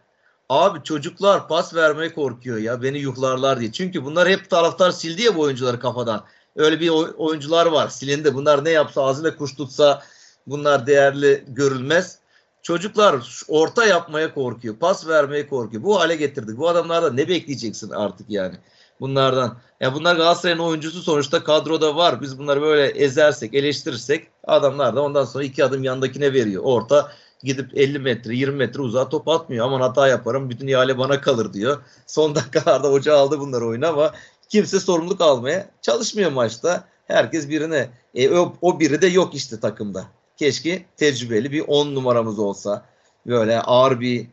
[0.49, 2.81] Abi çocuklar pas vermeye korkuyor ya.
[2.83, 3.71] Beni yuhlarlar diye.
[3.71, 6.25] Çünkü bunlar hep taraftar sildi ya bu oyuncuları kafadan.
[6.55, 8.33] Öyle bir oyuncular var silindi.
[8.33, 10.03] Bunlar ne yapsa ağzıyla kuş tutsa
[10.49, 12.19] bunlar değerli görülmez.
[12.61, 14.75] Çocuklar orta yapmaya korkuyor.
[14.75, 15.83] Pas vermeye korkuyor.
[15.83, 16.57] Bu hale getirdik.
[16.57, 18.55] Bu adamlardan ne bekleyeceksin artık yani?
[18.99, 19.47] Bunlardan.
[19.47, 22.21] Ya yani bunlar Galatasaray'ın oyuncusu sonuçta kadroda var.
[22.21, 26.63] Biz bunları böyle ezersek, eleştirirsek adamlar da ondan sonra iki adım yandakine veriyor.
[26.65, 27.11] Orta
[27.43, 29.65] gidip 50 metre 20 metre uzağa top atmıyor.
[29.65, 31.77] Aman hata yaparım bütün ihale bana kalır diyor.
[32.07, 34.13] Son dakikalarda hoca aldı bunları oyuna ama
[34.49, 36.83] kimse sorumluluk almaya çalışmıyor maçta.
[37.07, 37.89] Herkes birine.
[38.15, 40.05] E, o, o biri de yok işte takımda.
[40.39, 42.85] Keşke tecrübeli bir 10 numaramız olsa.
[43.27, 44.27] Böyle ağır bir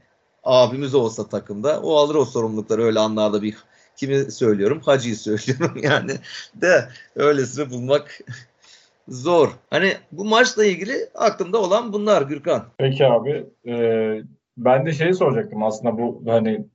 [0.44, 1.80] abimiz olsa takımda.
[1.82, 3.56] O alır o sorumlulukları öyle anlarda bir
[3.96, 4.80] kimi söylüyorum?
[4.84, 6.12] Hacı'yı söylüyorum yani.
[6.54, 8.20] De öylesini bulmak
[9.08, 9.48] zor.
[9.70, 12.64] Hani bu maçla ilgili aklımda olan bunlar Gürkan.
[12.78, 13.46] Peki abi.
[13.66, 13.74] E,
[14.56, 16.66] ben de şeyi soracaktım aslında bu hani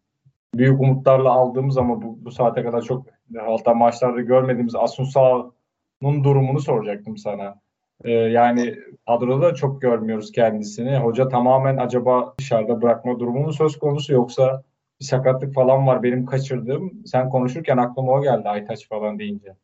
[0.56, 3.06] büyük umutlarla aldığımız ama bu, bu saate kadar çok
[3.38, 7.62] hatta maçlarda görmediğimiz Asunsa'nın durumunu soracaktım sana.
[8.04, 8.76] Ee, yani
[9.08, 10.98] kadroda çok görmüyoruz kendisini.
[10.98, 14.64] Hoca tamamen acaba dışarıda bırakma durumu mu söz konusu yoksa
[15.00, 17.04] bir sakatlık falan var benim kaçırdığım.
[17.06, 19.56] Sen konuşurken aklıma o geldi Aytaç falan deyince.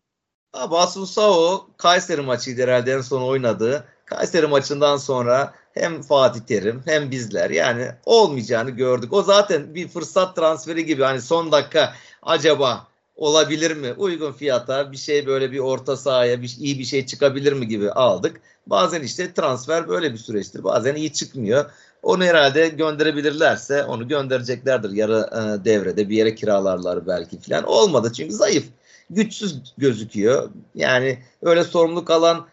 [0.54, 3.84] Abi Asunsao Kayseri maçıydı herhalde en son oynadığı.
[4.06, 9.14] Kayseri maçından sonra hem Fatih Terim hem bizler yani olmayacağını gördük.
[9.14, 12.88] O zaten bir fırsat transferi gibi hani son dakika acaba
[13.18, 13.94] olabilir mi?
[13.98, 17.92] Uygun fiyata bir şey böyle bir orta sahaya bir, iyi bir şey çıkabilir mi gibi
[17.92, 18.42] aldık.
[18.68, 20.64] Bazen işte transfer böyle bir süreçtir.
[20.64, 21.66] Bazen iyi çıkmıyor.
[22.04, 24.92] Onu herhalde gönderebilirlerse onu göndereceklerdir.
[24.92, 27.64] Yarı e, devrede bir yere kiralarlar belki falan.
[27.64, 28.66] Olmadı çünkü zayıf.
[29.10, 30.50] Güçsüz gözüküyor.
[30.76, 32.48] Yani öyle sorumluluk alan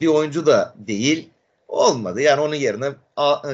[0.00, 1.30] bir oyuncu da değil.
[1.68, 2.20] Olmadı.
[2.20, 2.92] Yani onun yerine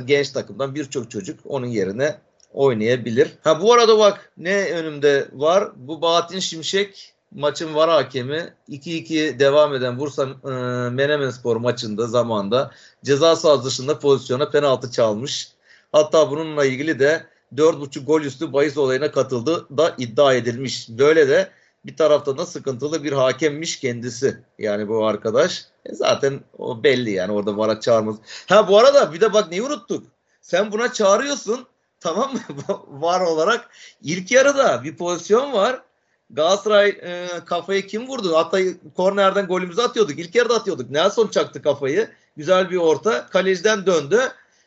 [0.05, 2.17] genç takımdan birçok çocuk onun yerine
[2.57, 3.33] oynayabilir.
[3.45, 5.71] Ha bu arada bak ne önümde var?
[5.77, 10.49] Bu Bahattin Şimşek maçın var hakemi 2-2 devam eden Bursa e,
[10.91, 12.71] Menemen Spor maçında zamanda
[13.05, 15.49] ceza sahası dışında pozisyona penaltı çalmış.
[15.93, 20.89] Hatta bununla ilgili de 4.5 gol üstü bahis olayına katıldı da iddia edilmiş.
[20.89, 21.51] Böyle de
[21.87, 24.39] bir tarafta da sıkıntılı bir hakemmiş kendisi.
[24.59, 25.65] Yani bu arkadaş.
[25.87, 28.17] E zaten o belli yani orada vara çağırmaz.
[28.47, 30.07] Ha bu arada bir de bak neyi unuttuk.
[30.41, 31.67] Sen buna çağırıyorsun.
[32.01, 32.41] Tamam mı?
[32.89, 33.71] var olarak
[34.03, 35.83] ilk yarıda bir pozisyon var.
[36.31, 38.37] Galatasaray e, kafayı kim vurdu?
[38.37, 38.59] Hatta
[38.97, 40.19] kornerden golümüzü atıyorduk.
[40.19, 40.91] İlk yarıda atıyorduk.
[40.91, 42.11] Nelson çaktı kafayı.
[42.37, 43.27] Güzel bir orta.
[43.27, 44.21] Kaleciden döndü.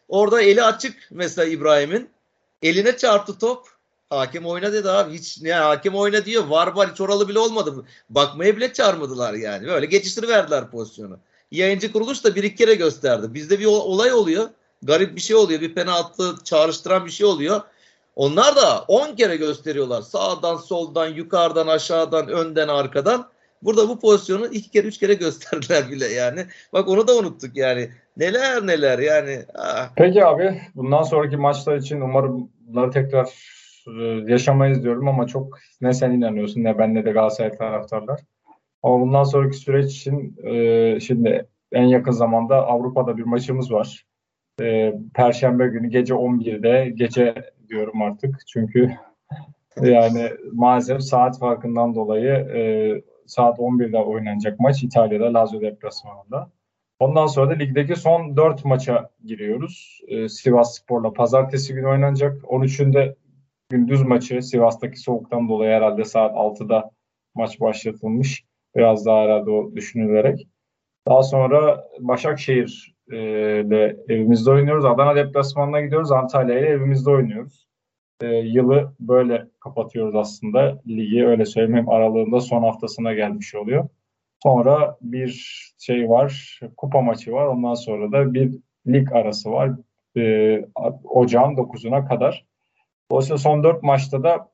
[0.07, 2.09] Orada eli açık mesela İbrahim'in.
[2.61, 3.67] Eline çarptı top.
[4.09, 5.13] Hakem oyna dedi abi.
[5.13, 6.47] Hiç yani hakem oyna diyor.
[6.47, 7.85] Var var hiç oralı bile olmadı.
[8.09, 9.67] Bakmaya bile çağırmadılar yani.
[9.67, 11.19] Böyle geçiştiriverdiler pozisyonu.
[11.51, 13.33] Yayıncı kuruluş da bir iki kere gösterdi.
[13.33, 14.49] Bizde bir olay oluyor
[14.83, 15.61] garip bir şey oluyor.
[15.61, 17.61] Bir penaltı çağrıştıran bir şey oluyor.
[18.15, 20.01] Onlar da 10 kere gösteriyorlar.
[20.01, 23.29] Sağdan, soldan, yukarıdan, aşağıdan, önden, arkadan.
[23.61, 26.45] Burada bu pozisyonu iki kere, üç kere gösterdiler bile yani.
[26.73, 27.89] Bak onu da unuttuk yani.
[28.17, 29.39] Neler neler yani.
[29.55, 29.89] Ah.
[29.95, 33.29] Peki abi bundan sonraki maçlar için umarım bunları tekrar
[33.87, 38.19] e, yaşamayız diyorum ama çok ne sen inanıyorsun ne ben ne de Galatasaray taraftarlar.
[38.83, 44.05] Ama bundan sonraki süreç için e, şimdi en yakın zamanda Avrupa'da bir maçımız var
[44.61, 47.35] e, Perşembe günü gece 11'de gece
[47.69, 48.91] diyorum artık çünkü
[49.81, 52.61] yani maalesef saat farkından dolayı e,
[53.25, 56.51] saat 11'de oynanacak maç İtalya'da Lazio deplasmanında.
[56.99, 60.01] Ondan sonra da ligdeki son 4 maça giriyoruz.
[60.07, 62.41] E, Sivas Spor'la pazartesi günü oynanacak.
[62.41, 63.15] 13'ünde
[63.69, 66.91] gündüz maçı Sivas'taki soğuktan dolayı herhalde saat 6'da
[67.35, 68.45] maç başlatılmış.
[68.75, 70.47] Biraz daha herhalde o düşünülerek.
[71.07, 74.85] Daha sonra Başakşehir ile evimizde oynuyoruz.
[74.85, 76.11] Adana deplasmanına gidiyoruz.
[76.11, 77.67] Antalya ile evimizde oynuyoruz.
[78.21, 80.81] E, yılı böyle kapatıyoruz aslında.
[80.87, 83.89] Ligi öyle söyleyeyim aralığında son haftasına gelmiş oluyor.
[84.43, 85.29] Sonra bir
[85.79, 86.59] şey var.
[86.77, 87.45] Kupa maçı var.
[87.45, 88.55] Ondan sonra da bir
[88.87, 89.71] lig arası var.
[90.17, 90.65] E,
[91.03, 92.45] ocağın 9'una kadar.
[93.11, 94.51] Dolayısıyla son 4 maçta da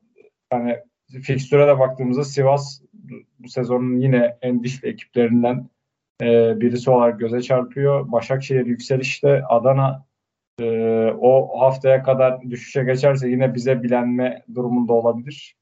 [0.50, 0.76] hani
[1.22, 2.82] fikstüre de baktığımızda Sivas
[3.38, 5.68] bu sezonun yine en dişli ekiplerinden
[6.22, 8.12] e, birisi olarak göze çarpıyor.
[8.12, 10.06] Başakşehir yükselişte Adana
[10.60, 10.64] e,
[11.20, 15.56] o haftaya kadar düşüşe geçerse yine bize bilenme durumunda olabilir.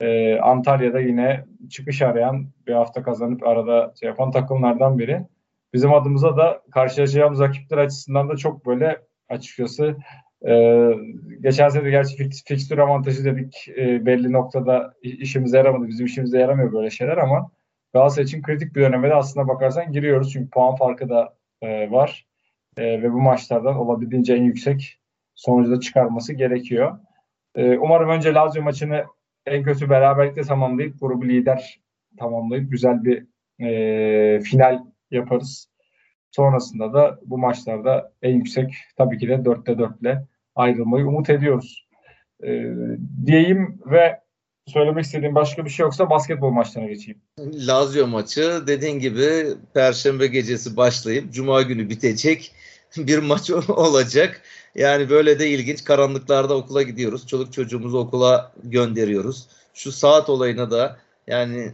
[0.00, 5.26] E, Antalya'da yine çıkış arayan bir hafta kazanıp arada şey yapan takımlardan biri.
[5.74, 9.96] Bizim adımıza da karşılaşacağımız rakipler açısından da çok böyle açıkçası
[10.48, 10.84] e,
[11.40, 15.88] geçen sene de gerçi fix, fikstür avantajı dedik e, belli noktada işimize yaramadı.
[15.88, 17.50] Bizim işimize yaramıyor böyle şeyler ama
[17.92, 20.32] Galatasaray için kritik bir döneme de aslında bakarsan giriyoruz.
[20.32, 22.26] Çünkü puan farkı da e, var.
[22.76, 25.00] E, ve bu maçlardan olabildiğince en yüksek
[25.34, 26.98] sonucu da çıkarması gerekiyor.
[27.54, 29.04] E, umarım önce Lazio maçını
[29.46, 31.80] en kötü beraberlikle tamamlayıp grubu lider
[32.18, 33.26] tamamlayıp güzel bir
[33.60, 35.70] e, final yaparız.
[36.30, 40.24] Sonrasında da bu maçlarda en yüksek tabii ki de 4'te 4 ile
[40.54, 41.88] ayrılmayı umut ediyoruz.
[42.42, 42.74] E,
[43.26, 44.20] diyeyim ve
[44.66, 47.20] söylemek istediğim başka bir şey yoksa basketbol maçlarına geçeyim.
[47.38, 52.52] Lazio maçı dediğin gibi Perşembe gecesi başlayıp Cuma günü bitecek.
[52.96, 54.42] bir maç olacak.
[54.74, 55.84] Yani böyle de ilginç.
[55.84, 57.26] Karanlıklarda okula gidiyoruz.
[57.26, 59.46] Çoluk çocuğumuzu okula gönderiyoruz.
[59.74, 60.96] Şu saat olayına da
[61.26, 61.72] yani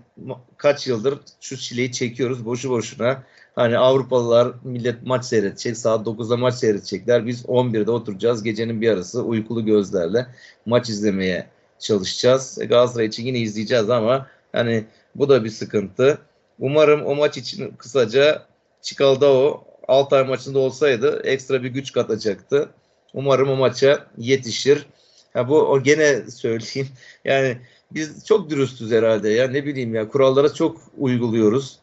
[0.56, 3.22] kaç yıldır şu çileyi çekiyoruz boşu boşuna.
[3.54, 5.76] Hani Avrupalılar millet maç seyredecek.
[5.76, 7.26] Saat 9'da maç seyredecekler.
[7.26, 8.42] Biz 11'de oturacağız.
[8.42, 10.26] Gecenin bir arası uykulu gözlerle
[10.66, 11.46] maç izlemeye
[11.78, 12.58] çalışacağız.
[12.60, 14.84] E, Galatasaray için yine izleyeceğiz ama hani
[15.14, 16.18] bu da bir sıkıntı.
[16.58, 18.42] Umarım o maç için kısaca
[18.82, 22.68] Çikaldao Altay maçında olsaydı ekstra bir güç katacaktı.
[23.14, 24.86] Umarım o maça yetişir.
[25.32, 26.88] Ha bu o gene söyleyeyim.
[27.24, 27.58] Yani
[27.90, 31.78] biz çok dürüstüz herhalde ya ne bileyim ya kurallara çok uyguluyoruz.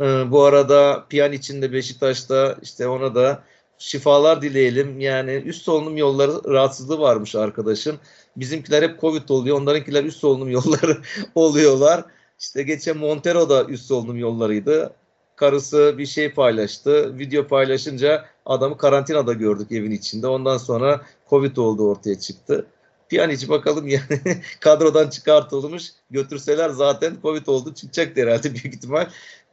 [0.00, 3.42] Ee, bu arada Piyan içinde Beşiktaş'ta işte ona da
[3.78, 5.00] şifalar dileyelim.
[5.00, 7.98] Yani üst solunum yolları rahatsızlığı varmış arkadaşın.
[8.36, 9.60] Bizimkiler hep Covid oluyor.
[9.60, 10.98] Onlarınkiler üst solunum yolları
[11.34, 12.04] oluyorlar.
[12.40, 14.92] İşte geçen Montero da üst solunum yollarıydı.
[15.36, 17.18] Karısı bir şey paylaştı.
[17.18, 20.26] Video paylaşınca adamı karantinada gördük evin içinde.
[20.26, 22.66] Ondan sonra Covid oldu ortaya çıktı.
[23.08, 24.20] Piyanici bakalım yani
[24.60, 29.06] kadrodan çıkartılmış götürseler zaten Covid oldu çıkacak herhalde büyük ihtimal.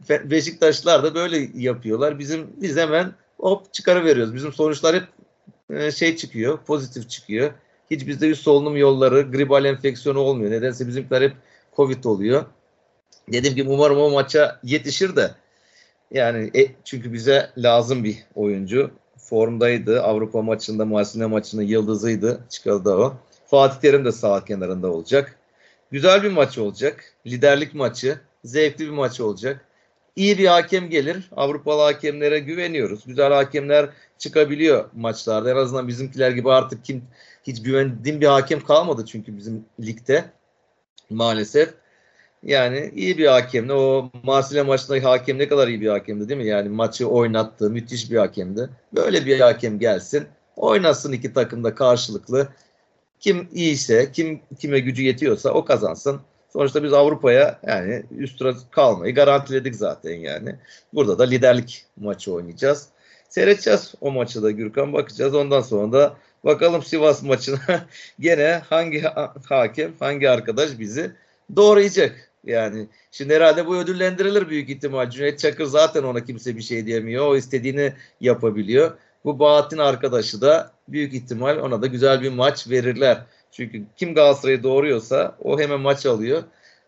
[0.10, 2.20] Beşiktaşlar da böyle yapıyorlar.
[2.20, 4.36] Bizim biz hemen hop çıkarıveriyoruz.
[4.36, 5.04] Bizim sonuçlar hep
[5.70, 7.52] e, şey çıkıyor, pozitif çıkıyor.
[7.91, 10.52] Hiç bizde üst solunum yolları, gribal enfeksiyonu olmuyor.
[10.52, 11.34] Nedense bizimkiler hep
[11.76, 12.45] Covid oluyor.
[13.34, 15.32] Dedim ki umarım o maça yetişir de
[16.12, 18.91] yani e, çünkü bize lazım bir oyuncu.
[19.17, 20.02] Formdaydı.
[20.02, 22.39] Avrupa maçında, Marsilya maçının yıldızıydı.
[22.50, 23.13] Çıkardı o.
[23.45, 25.39] Fatih Terim de sağ kenarında olacak.
[25.91, 27.13] Güzel bir maç olacak.
[27.26, 28.19] Liderlik maçı.
[28.43, 29.65] Zevkli bir maç olacak.
[30.17, 31.30] İyi bir hakem gelir.
[31.36, 33.06] Avrupalı hakemlere güveniyoruz.
[33.06, 35.51] Güzel hakemler çıkabiliyor maçlarda.
[35.51, 37.03] En azından bizimkiler gibi artık kim
[37.43, 40.25] hiç güvendiğim bir hakem kalmadı çünkü bizim ligde
[41.10, 41.73] maalesef.
[42.43, 43.73] Yani iyi bir hakemdi.
[43.73, 46.47] O Marsilya maçındaki hakem ne kadar iyi bir hakemdi değil mi?
[46.47, 47.69] Yani maçı oynattı.
[47.69, 48.69] Müthiş bir hakemdi.
[48.95, 50.27] Böyle bir hakem gelsin.
[50.56, 52.47] Oynasın iki takım da karşılıklı.
[53.19, 56.21] Kim iyiyse, kim kime gücü yetiyorsa o kazansın.
[56.58, 60.56] Sonuçta biz Avrupa'ya yani üst tura kalmayı garantiledik zaten yani.
[60.93, 62.88] Burada da liderlik maçı oynayacağız.
[63.30, 65.36] Seyredeceğiz o maçı da Gürkan bakacağız.
[65.36, 67.60] Ondan sonra da bakalım Sivas maçına
[68.20, 69.04] gene hangi
[69.50, 71.12] hakem, hangi arkadaş bizi
[71.56, 72.32] doğrayacak.
[72.43, 75.10] Yani şimdi herhalde bu ödüllendirilir büyük ihtimal.
[75.10, 77.28] Cüneyt Çakır zaten ona kimse bir şey diyemiyor.
[77.28, 78.98] O istediğini yapabiliyor.
[79.26, 83.17] Bu Bahattin arkadaşı da büyük ihtimal ona da güzel bir maç verirler.
[83.52, 86.44] Çünkü kim Galatasaray'ı doğuruyorsa o hemen maç alıyor.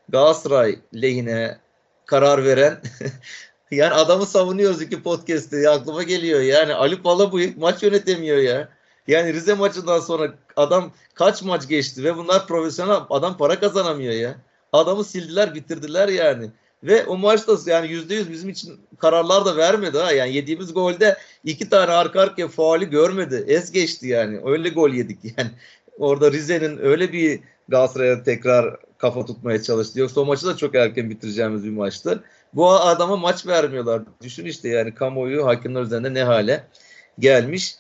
[0.10, 1.58] Galatasaray lehine
[2.06, 2.82] karar veren
[3.72, 8.70] yani adamı savunuyoruz iki podcast'te aklıma geliyor yani Ali Palabıyık maç yönetemiyor ya.
[9.08, 14.36] Yani Rize maçından sonra adam kaç maç geçti ve bunlar profesyonel adam para kazanamıyor ya.
[14.74, 16.52] Adamı sildiler bitirdiler yani.
[16.84, 20.12] Ve o maçta yani yüzde yüz bizim için kararlar da vermedi ha.
[20.12, 23.46] Yani yediğimiz golde iki tane arka arkaya faali görmedi.
[23.48, 24.42] Es geçti yani.
[24.46, 25.52] Öyle gol yedik yani.
[26.00, 30.00] Orada Rize'nin öyle bir Galatasaray'a tekrar kafa tutmaya çalıştı.
[30.00, 32.24] Yoksa o maçı da çok erken bitireceğimiz bir maçtı.
[32.54, 34.02] Bu adama maç vermiyorlar.
[34.22, 36.68] Düşün işte yani kamuoyu hakemler üzerinde ne hale
[37.20, 37.76] gelmiş.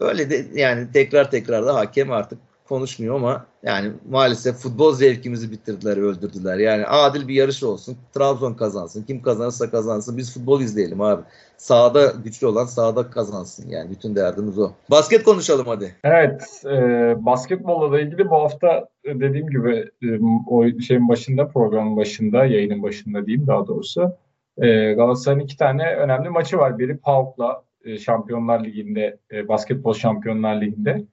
[0.00, 5.96] Öyle de yani tekrar tekrar da hakem artık konuşmuyor ama yani maalesef futbol zevkimizi bitirdiler,
[5.96, 6.58] öldürdüler.
[6.58, 7.96] Yani adil bir yarış olsun.
[8.14, 9.02] Trabzon kazansın.
[9.02, 10.16] Kim kazanırsa kazansın.
[10.16, 11.22] Biz futbol izleyelim abi.
[11.56, 13.68] Sağda güçlü olan sağda kazansın.
[13.68, 14.70] Yani bütün derdimiz o.
[14.90, 15.94] Basket konuşalım hadi.
[16.04, 16.62] Evet.
[16.64, 16.78] E,
[17.24, 22.82] basketbolla da ilgili bu hafta e, dediğim gibi e, o şeyin başında, programın başında, yayının
[22.82, 24.16] başında diyeyim daha doğrusu.
[24.58, 26.78] E, Galatasaray'ın iki tane önemli maçı var.
[26.78, 31.04] Biri PAOK'la e, Şampiyonlar Ligi'nde, e, Basketbol Şampiyonlar Ligi'nde.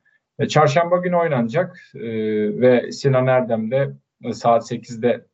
[0.41, 2.01] E, çarşamba günü oynanacak e,
[2.61, 3.89] ve Sinan Erdem'de
[4.23, 5.25] e, saat 8'de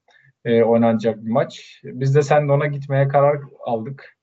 [0.46, 1.82] e, oynanacak bir maç.
[1.84, 4.18] Biz de sen de ona gitmeye karar aldık.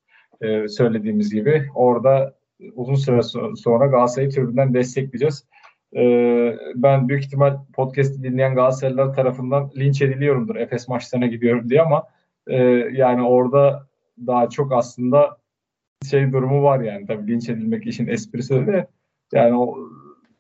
[0.69, 1.69] Söylediğimiz gibi.
[1.75, 2.35] Orada
[2.75, 3.23] uzun süre
[3.57, 5.47] sonra Galatasaray'ı tribünden destekleyeceğiz.
[6.75, 10.57] Ben büyük ihtimal podcast'i dinleyen Galatasaraylılar tarafından linç ediliyorumdur.
[10.57, 12.07] Efes maçlarına gidiyorum diye ama
[12.93, 13.87] yani orada
[14.27, 15.37] daha çok aslında
[16.11, 17.07] şey durumu var yani.
[17.07, 18.87] Tabii linç edilmek işin esprisi de
[19.33, 19.77] yani o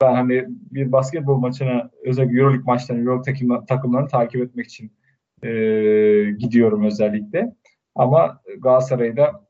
[0.04, 4.92] ben hani bir basketbol maçına özellikle Euroleague maçlarını, Euroleague takımlarını takip etmek için
[5.42, 5.48] e,
[6.38, 7.54] gidiyorum özellikle.
[7.94, 9.46] Ama Galatasaray'da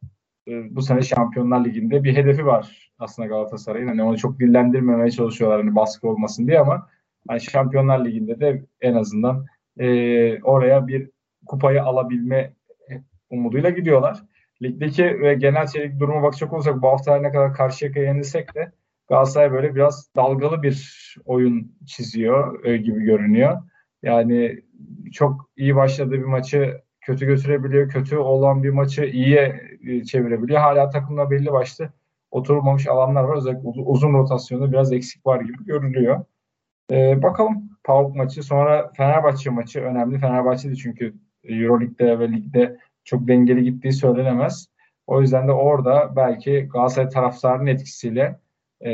[0.48, 3.88] e, bu sene Şampiyonlar Ligi'nde bir hedefi var aslında Galatasaray'ın.
[3.88, 6.88] Hani onu çok dillendirmemeye çalışıyorlar hani baskı olmasın diye ama
[7.28, 9.46] hani Şampiyonlar Ligi'nde de en azından
[9.78, 11.10] e, oraya bir
[11.46, 12.52] kupayı alabilme
[13.30, 14.22] umuduyla gidiyorlar.
[14.62, 18.72] Ligdeki ve genel çelik duruma bakacak olursak bu hafta ne kadar karşıya yenilsek de
[19.08, 23.62] Galatasaray böyle biraz dalgalı bir oyun çiziyor gibi görünüyor.
[24.02, 24.62] Yani
[25.12, 27.88] çok iyi başladığı bir maçı kötü götürebiliyor.
[27.88, 30.60] Kötü olan bir maçı iyiye e, çevirebiliyor.
[30.60, 31.92] Hala takımla belli başlı
[32.30, 33.36] oturmamış alanlar var.
[33.36, 36.24] Özellikle uzun rotasyonda biraz eksik var gibi görülüyor.
[36.90, 40.18] Ee, bakalım PAOK maçı sonra Fenerbahçe maçı önemli.
[40.18, 41.14] Fenerbahçe çünkü
[41.44, 44.68] Euroleague'de ve ligde çok dengeli gittiği söylenemez.
[45.06, 48.38] O yüzden de orada belki Galatasaray taraftarının etkisiyle
[48.84, 48.90] e,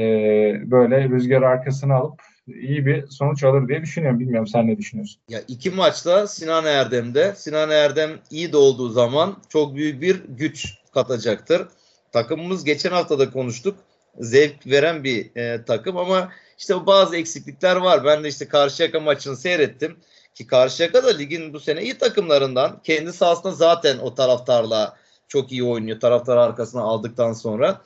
[0.70, 4.20] böyle rüzgar arkasına alıp iyi bir sonuç alır diye düşünüyorum.
[4.20, 5.20] Bilmiyorum sen ne düşünüyorsun?
[5.28, 7.34] Ya iki maçta Sinan Erdem'de.
[7.36, 11.68] Sinan Erdem iyi de olduğu zaman çok büyük bir güç katacaktır.
[12.12, 13.78] Takımımız geçen hafta da konuştuk.
[14.18, 18.04] Zevk veren bir e, takım ama işte bazı eksiklikler var.
[18.04, 19.96] Ben de işte Karşıyaka maçını seyrettim.
[20.34, 22.80] Ki Karşıyaka da ligin bu sene iyi takımlarından.
[22.84, 24.96] Kendi sahasında zaten o taraftarla
[25.28, 26.00] çok iyi oynuyor.
[26.00, 27.80] Taraftar arkasına aldıktan sonra.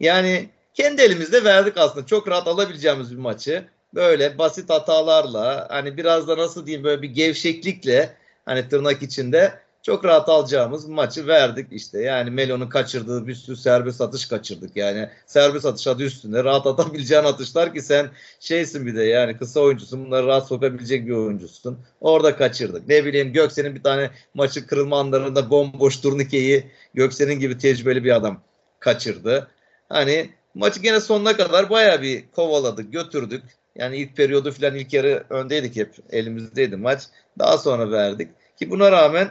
[0.00, 2.06] Yani kendi elimizde verdik aslında.
[2.06, 3.64] Çok rahat alabileceğimiz bir maçı.
[3.94, 10.04] Böyle basit hatalarla hani biraz da nasıl diyeyim böyle bir gevşeklikle hani tırnak içinde çok
[10.04, 12.02] rahat alacağımız maçı verdik işte.
[12.02, 14.76] Yani Melo'nun kaçırdığı bir sürü serbest atış kaçırdık.
[14.76, 19.60] Yani serbest atış adı üstünde rahat atabileceğin atışlar ki sen şeysin bir de yani kısa
[19.60, 20.06] oyuncusun.
[20.06, 21.78] Bunları rahat sokabilecek bir oyuncusun.
[22.00, 22.88] Orada kaçırdık.
[22.88, 28.42] Ne bileyim Göksel'in bir tane maçı kırılma anlarında bomboş turnikeyi Göksel'in gibi tecrübeli bir adam
[28.78, 29.50] kaçırdı.
[29.88, 33.42] Hani maçı gene sonuna kadar baya bir kovaladık, götürdük.
[33.76, 35.94] Yani ilk periyodu falan ilk yarı öndeydik hep.
[36.10, 37.02] Elimizdeydi maç.
[37.38, 38.28] Daha sonra verdik.
[38.58, 39.30] Ki buna rağmen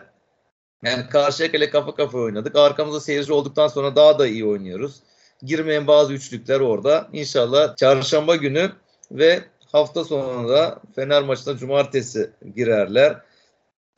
[0.84, 2.56] yani karşıya ile kafa kafa oynadık.
[2.56, 4.96] Arkamızda seyirci olduktan sonra daha da iyi oynuyoruz.
[5.44, 7.08] Girmeyen bazı üçlükler orada.
[7.14, 8.72] İnşallah çarşamba günü
[9.12, 13.18] ve hafta sonunda Fener maçına cumartesi girerler.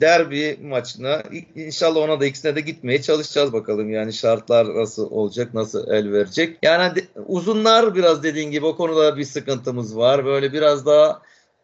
[0.00, 1.22] Derbi maçına
[1.54, 3.90] inşallah ona da ikisine de gitmeye çalışacağız bakalım.
[3.90, 6.58] Yani şartlar nasıl olacak, nasıl el verecek.
[6.62, 10.24] Yani uzunlar biraz dediğin gibi o konuda bir sıkıntımız var.
[10.24, 11.22] Böyle biraz daha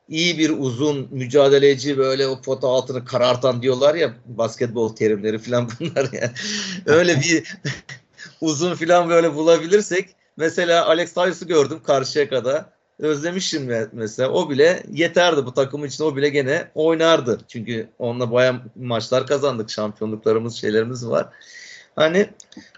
[0.09, 6.09] iyi bir uzun mücadeleci böyle o pota altını karartan diyorlar ya basketbol terimleri falan bunlar
[6.13, 6.31] yani.
[6.87, 7.57] Öyle bir
[8.41, 12.65] uzun falan böyle bulabilirsek mesela Alex Tyus'u gördüm karşıya kadar.
[12.99, 14.31] Özlemişim mesela.
[14.31, 16.05] O bile yeterdi bu takım için.
[16.05, 17.41] O bile gene oynardı.
[17.49, 19.71] Çünkü onunla bayağı maçlar kazandık.
[19.71, 21.29] Şampiyonluklarımız, şeylerimiz var.
[21.97, 22.31] Hani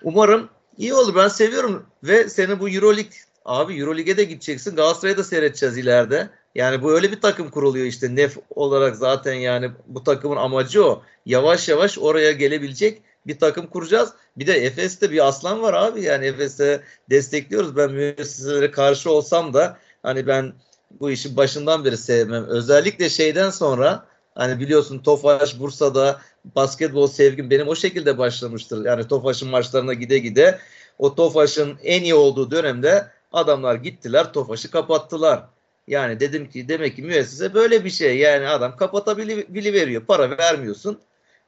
[0.03, 1.15] umarım iyi olur.
[1.15, 3.13] Ben seviyorum ve seni bu Euroleague
[3.45, 4.77] abi Euroleague'e de gideceksin.
[4.77, 6.31] Galatasaray'ı da seyredeceğiz ileride.
[6.55, 11.03] Yani bu öyle bir takım kuruluyor işte nef olarak zaten yani bu takımın amacı o.
[11.27, 14.13] Yavaş yavaş oraya gelebilecek bir takım kuracağız.
[14.37, 16.81] Bir de Efes'te bir aslan var abi yani Efes'e
[17.11, 17.77] destekliyoruz.
[17.77, 20.53] Ben müesseselere karşı olsam da hani ben
[21.01, 22.45] bu işi başından beri sevmem.
[22.45, 26.21] Özellikle şeyden sonra hani biliyorsun Tofaş Bursa'da
[26.57, 28.85] basketbol sevgim benim o şekilde başlamıştır.
[28.85, 30.59] Yani Tofaş'ın maçlarına gide gide
[30.99, 35.43] o Tofaş'ın en iyi olduğu dönemde adamlar gittiler Tofaş'ı kapattılar.
[35.89, 38.19] Yani dedim ki demek ki müessese böyle bir şey.
[38.19, 40.03] Yani adam kapatabilir veriyor.
[40.07, 41.01] Para vermiyorsun.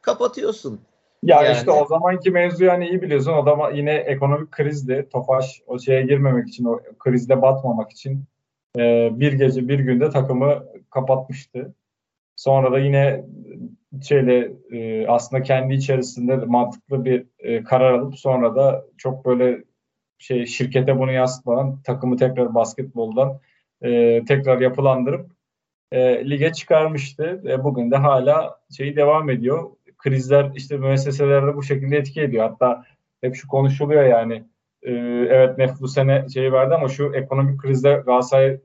[0.03, 0.81] Kapatıyorsun.
[1.23, 1.57] Ya yani.
[1.57, 3.33] işte o zamanki mevzu yani iyi biliyorsun.
[3.33, 5.09] O da yine ekonomik krizdi.
[5.13, 8.25] Tofaş o şeye girmemek için, o krizde batmamak için
[8.79, 11.75] e, bir gece bir günde takımı kapatmıştı.
[12.37, 13.25] Sonra da yine
[14.03, 19.65] şeyle e, aslında kendi içerisinde mantıklı bir e, karar alıp sonra da çok böyle
[20.19, 23.41] şey şirkete bunu yansıtmadan takımı tekrar basketboldan
[23.83, 25.31] e, tekrar yapılandırıp
[25.93, 27.43] e, lige çıkarmıştı.
[27.49, 29.71] E, bugün de hala şeyi devam ediyor.
[29.99, 32.49] Krizler işte müesseselerde bu şekilde etki ediyor.
[32.51, 32.85] Hatta
[33.21, 34.45] hep şu konuşuluyor yani.
[34.83, 34.93] E,
[35.31, 38.61] evet Nef bu sene şeyi verdi ama şu ekonomik krizde Galatasaray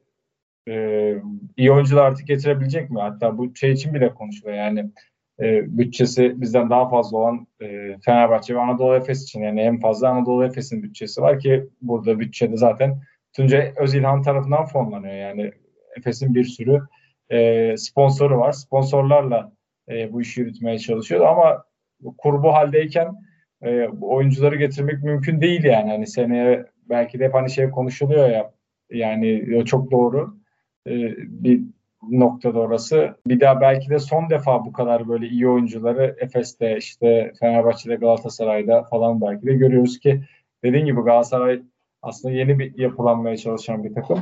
[0.67, 1.15] e,
[1.57, 2.99] iyi oyuncular artık getirebilecek mi?
[2.99, 4.91] Hatta bu şey için bile konuşuluyor yani
[5.39, 10.09] e, bütçesi bizden daha fazla olan e, Fenerbahçe ve Anadolu Efes için yani en fazla
[10.09, 13.01] Anadolu Efes'in bütçesi var ki burada bütçede zaten
[13.33, 15.15] Tuncay Özilhan tarafından fonlanıyor.
[15.15, 15.51] Yani
[15.97, 16.81] Efes'in bir sürü
[17.29, 18.51] e, sponsoru var.
[18.51, 19.51] Sponsorlarla
[19.89, 21.63] e, bu işi yürütmeye çalışıyor ama
[22.17, 23.15] kurbu haldeyken
[23.61, 25.89] e, oyuncuları getirmek mümkün değil yani.
[25.91, 28.51] Hani seneye belki de hep hani şey konuşuluyor ya
[28.91, 30.37] yani çok doğru
[30.87, 31.61] e, bir
[32.09, 33.15] noktada orası.
[33.27, 38.83] Bir daha belki de son defa bu kadar böyle iyi oyuncuları Efes'te işte Fenerbahçe'de Galatasaray'da
[38.83, 40.21] falan belki de görüyoruz ki
[40.63, 41.61] dediğim gibi Galatasaray
[42.01, 44.19] aslında yeni bir yapılanmaya çalışan bir takım.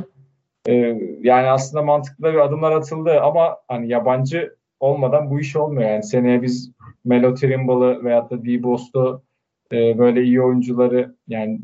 [0.67, 0.73] Ee,
[1.21, 5.89] yani aslında mantıklı bir adımlar atıldı ama hani yabancı olmadan bu iş olmuyor.
[5.89, 6.71] Yani seneye biz
[7.05, 9.23] Melo Trimble'ı veyahut da D-Bost'u
[9.71, 11.59] e, böyle iyi oyuncuları yani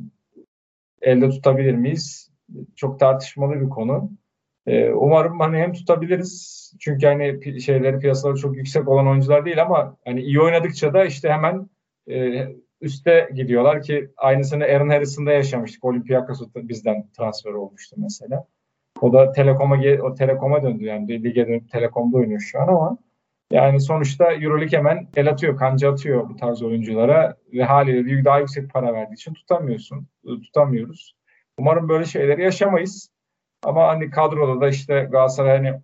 [1.01, 2.31] elde tutabilir miyiz?
[2.75, 4.11] Çok tartışmalı bir konu.
[4.67, 9.97] E, umarım hani hem tutabiliriz çünkü hani şeyleri piyasaları çok yüksek olan oyuncular değil ama
[10.05, 11.69] hani iyi oynadıkça da işte hemen
[12.09, 12.47] e,
[12.81, 15.83] üste gidiyorlar ki aynısını Aaron Harrison'da yaşamıştık.
[15.83, 18.47] Olympiakos bizden transfer olmuştu mesela.
[19.01, 22.97] O da Telekom'a o Telekom'a döndü yani lige dönüp Telekom'da oynuyor şu an ama
[23.51, 28.69] yani sonuçta EuroLeague hemen el atıyor, kanca atıyor bu tarz oyunculara ve haliyle daha yüksek
[28.69, 31.15] para verdiği için tutamıyorsun, tutamıyoruz.
[31.57, 33.09] Umarım böyle şeyleri yaşamayız.
[33.63, 35.81] Ama hani kadroda da işte Galatasaray hani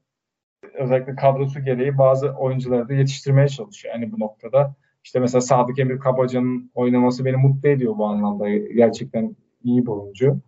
[0.74, 3.95] özellikle kadrosu gereği bazı oyuncuları da yetiştirmeye çalışıyor.
[3.95, 8.49] Yani bu noktada işte mesela Sadık Emir Kabaca'nın oynaması beni mutlu ediyor bu anlamda.
[8.49, 10.41] Gerçekten iyi bir oyuncu.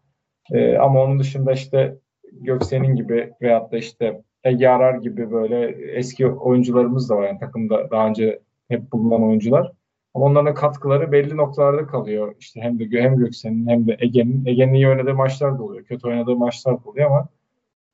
[0.52, 1.98] Ee, ama onun dışında işte
[2.32, 5.66] Göksen'in gibi veyahut da işte Ege Arar gibi böyle
[5.96, 7.28] eski oyuncularımız da var.
[7.28, 9.72] Yani takımda daha önce hep bulunan oyuncular.
[10.14, 12.36] Ama onların katkıları belli noktalarda kalıyor.
[12.40, 14.46] İşte hem de hem Göksen'in hem de Ege'nin.
[14.46, 15.86] Ege'nin iyi oynadığı maçlar da oluyor.
[15.86, 17.30] Kötü oynadığı maçlar da oluyor ama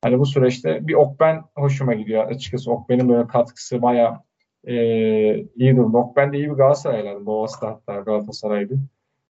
[0.02, 2.28] hani bu süreçte bir Okben hoşuma gidiyor.
[2.28, 4.20] Açıkçası Okben'in böyle katkısı bayağı
[4.68, 4.76] e,
[5.56, 5.98] iyi durumda.
[5.98, 7.26] Okben de iyi bir Galatasaraylı.
[7.26, 8.80] Boğaz'da hatta Galatasaray'dı.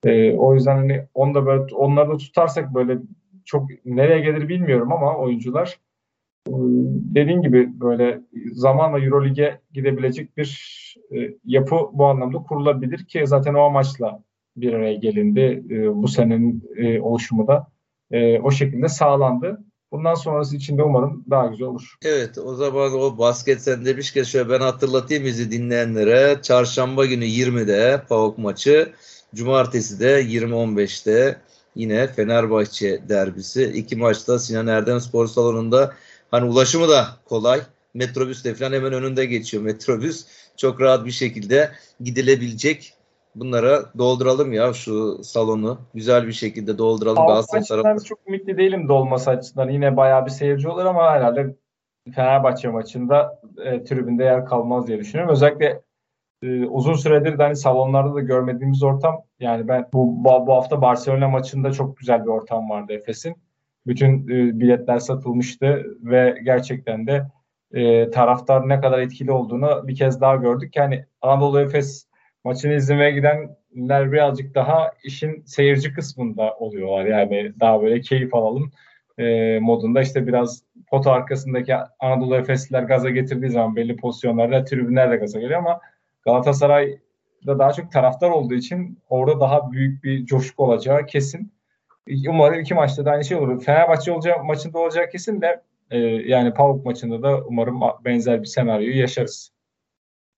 [0.04, 2.98] E, o yüzden hani onu da böyle onları da tutarsak böyle
[3.44, 5.78] çok nereye gelir bilmiyorum ama oyuncular
[7.14, 8.20] dediğin gibi böyle
[8.53, 10.72] zamanla Eurolig'e gidebilecek bir
[11.12, 14.22] e, yapı bu anlamda kurulabilir ki zaten o amaçla
[14.57, 15.64] bir araya gelindi.
[15.70, 17.66] E, bu senenin e, oluşumu da
[18.11, 19.64] e, o şekilde sağlandı.
[19.93, 21.95] Bundan sonrası için de umarım daha güzel olur.
[22.05, 26.38] Evet o zaman o basket sen demişken şöyle ben hatırlatayım bizi dinleyenlere.
[26.43, 28.93] Çarşamba günü 20'de PAOK maçı.
[29.34, 31.36] Cumartesi de 20-15'te
[31.74, 33.64] yine Fenerbahçe derbisi.
[33.64, 35.95] İki maçta Sinan Erdem Spor Salonu'nda
[36.32, 37.60] hani ulaşımı da kolay.
[37.94, 40.26] Metrobüs de falan hemen önünde geçiyor metrobüs.
[40.56, 41.70] Çok rahat bir şekilde
[42.00, 42.94] gidilebilecek
[43.34, 45.78] bunlara dolduralım ya şu salonu.
[45.94, 47.26] Güzel bir şekilde dolduralım.
[47.26, 48.04] Galatasaray tarafı.
[48.04, 49.68] çok ümitli değilim dolması açısından.
[49.68, 51.56] Yine bayağı bir seyirci olur ama herhalde
[52.14, 55.32] Fenerbahçe maçında e, tribünde yer kalmaz diye düşünüyorum.
[55.32, 55.82] Özellikle
[56.42, 59.22] e, uzun süredir de hani salonlarda da görmediğimiz ortam.
[59.40, 63.36] Yani ben bu, bu hafta Barcelona maçında çok güzel bir ortam vardı Efes'in.
[63.86, 67.26] Bütün e, biletler satılmıştı ve gerçekten de
[67.72, 70.76] e, taraftar ne kadar etkili olduğunu bir kez daha gördük.
[70.76, 72.06] Yani Anadolu Efes
[72.44, 77.04] maçını izlemeye gidenler birazcık daha işin seyirci kısmında oluyorlar.
[77.04, 78.72] Yani daha böyle keyif alalım
[79.18, 85.16] e, modunda işte biraz pot arkasındaki Anadolu Efesliler gaza getirdiği zaman belli pozisyonlarda tribünler de
[85.16, 85.80] gaza geliyor ama
[86.24, 91.52] Galatasaray'da daha çok taraftar olduğu için orada daha büyük bir coşku olacağı kesin.
[92.28, 93.64] Umarım iki maçta da aynı şey olur.
[93.64, 98.98] Fenerbahçe olacağı, maçında olacağı kesin de e, yani PAOK maçında da umarım benzer bir senaryoyu
[98.98, 99.53] yaşarız.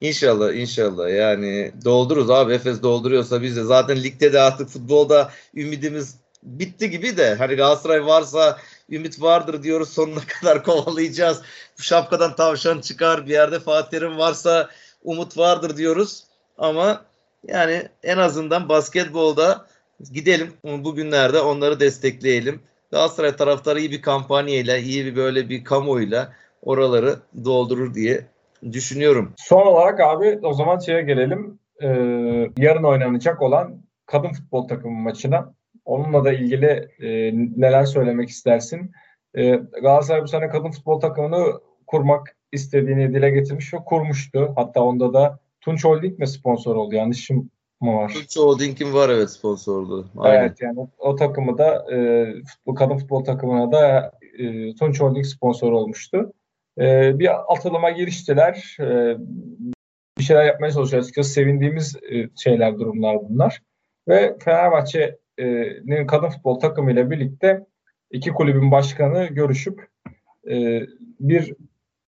[0.01, 6.19] İnşallah inşallah yani doldururuz abi Efes dolduruyorsa biz de zaten ligde de artık futbolda ümidimiz
[6.43, 8.59] bitti gibi de hani Galatasaray varsa
[8.91, 11.43] ümit vardır diyoruz sonuna kadar kovalayacağız.
[11.79, 14.71] Bu şapkadan tavşan çıkar bir yerde Fatih Terim varsa
[15.03, 16.25] umut vardır diyoruz
[16.59, 17.05] ama
[17.49, 19.67] yani en azından basketbolda
[20.13, 22.61] gidelim bugünlerde onları destekleyelim.
[22.91, 26.33] Galatasaray taraftarı iyi bir kampanyayla, iyi bir böyle bir kamuoyuyla
[26.63, 28.27] oraları doldurur diye
[28.73, 29.33] düşünüyorum.
[29.37, 31.59] Son olarak abi o zaman şeye gelelim.
[31.83, 31.89] Ee,
[32.59, 35.55] yarın oynanacak olan kadın futbol takımı maçına.
[35.85, 37.09] Onunla da ilgili e,
[37.57, 38.93] neler söylemek istersin?
[39.35, 39.51] E,
[39.83, 44.53] Galatasaray bu sene kadın futbol takımını kurmak istediğini dile getirmiş ve kurmuştu.
[44.57, 46.95] Hatta onda da Tunç Holding mi sponsor oldu?
[46.95, 47.51] Yanlışım
[47.81, 48.13] mı var?
[48.13, 50.07] Tunç Holding'in var evet sponsorluğu.
[50.17, 50.41] Aynen.
[50.41, 55.27] Evet yani o, o takımı da e, futbol, kadın futbol takımına da e, Tunç Holding
[55.27, 56.33] sponsor olmuştu.
[56.81, 58.77] E, bir atılıma giriştiler.
[58.81, 59.17] E,
[60.19, 61.03] bir şeyler yapmaya çalışıyor.
[61.03, 63.63] Açıkçası sevindiğimiz e, şeyler, durumlar bunlar.
[64.09, 67.67] Ve Fenerbahçe'nin kadın futbol takımıyla birlikte
[68.11, 69.89] iki kulübün başkanı görüşüp
[70.51, 70.83] e,
[71.21, 71.55] bir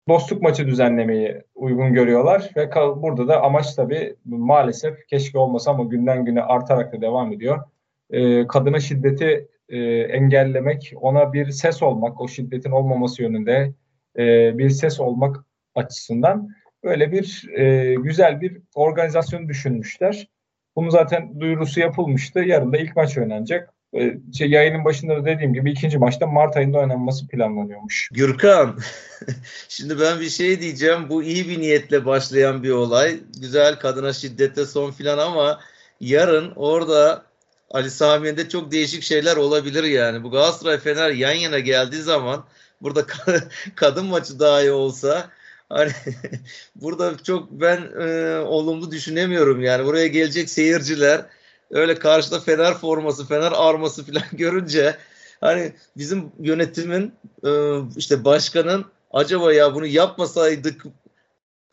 [0.08, 6.26] dostluk maçı düzenlemeyi uygun görüyorlar ve burada da amaç tabii maalesef keşke olmasa ama günden
[6.26, 7.64] güne artarak da devam ediyor.
[8.10, 13.74] E, kadına şiddeti e, engellemek, ona bir ses olmak, o şiddetin olmaması yönünde
[14.18, 15.46] e, bir ses olmak
[15.76, 16.50] açısından
[16.84, 20.28] böyle bir e, güzel bir organizasyon düşünmüşler.
[20.76, 22.40] Bunu zaten duyurusu yapılmıştı.
[22.40, 23.75] Yarın da ilk maç oynanacak.
[24.00, 28.10] E, şey, yayının başında da dediğim gibi ikinci maçta Mart ayında oynanması planlanıyormuş.
[28.12, 28.80] Gürkan,
[29.70, 31.10] şimdi ben bir şey diyeceğim.
[31.10, 33.20] Bu iyi bir niyetle başlayan bir olay.
[33.42, 35.60] Güzel kadına şiddete son filan ama
[36.00, 37.26] yarın orada
[37.72, 40.24] Ali Sami'de çok değişik şeyler olabilir yani.
[40.24, 42.46] Bu Galatasaray Fener yan yana geldiği zaman
[42.82, 43.06] burada
[43.76, 45.30] kadın maçı dahi olsa
[45.70, 45.92] hani
[46.76, 51.26] burada çok ben e, olumlu düşünemiyorum yani buraya gelecek seyirciler
[51.72, 54.98] öyle karşıda Fener forması, Fener arması falan görünce
[55.42, 57.14] hani bizim yönetimin
[57.46, 57.50] e,
[57.98, 60.86] işte başkanın acaba ya bunu yapmasaydık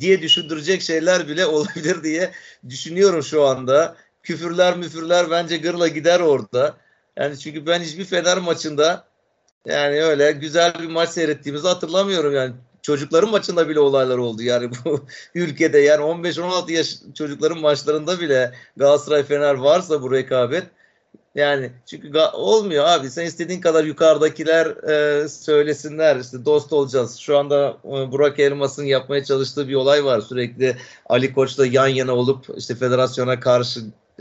[0.00, 2.30] diye düşündürecek şeyler bile olabilir diye
[2.68, 3.96] düşünüyorum şu anda.
[4.22, 6.76] Küfürler müfürler bence gırla gider orada.
[7.16, 9.04] Yani çünkü ben hiçbir Fener maçında
[9.66, 12.54] yani öyle güzel bir maç seyrettiğimizi hatırlamıyorum yani.
[12.82, 15.04] Çocukların maçında bile olaylar oldu yani bu
[15.34, 20.64] ülkede yani 15-16 yaş çocukların maçlarında bile Galatasaray Fener varsa bu rekabet
[21.34, 23.10] Yani çünkü olmuyor abi.
[23.10, 26.16] Sen istediğin kadar yukarıdakiler e, söylesinler.
[26.16, 27.16] işte dost olacağız.
[27.16, 30.20] Şu anda e, Burak Elmas'ın yapmaya çalıştığı bir olay var.
[30.20, 30.76] Sürekli
[31.06, 33.80] Ali Koç'la yan yana olup işte federasyona karşı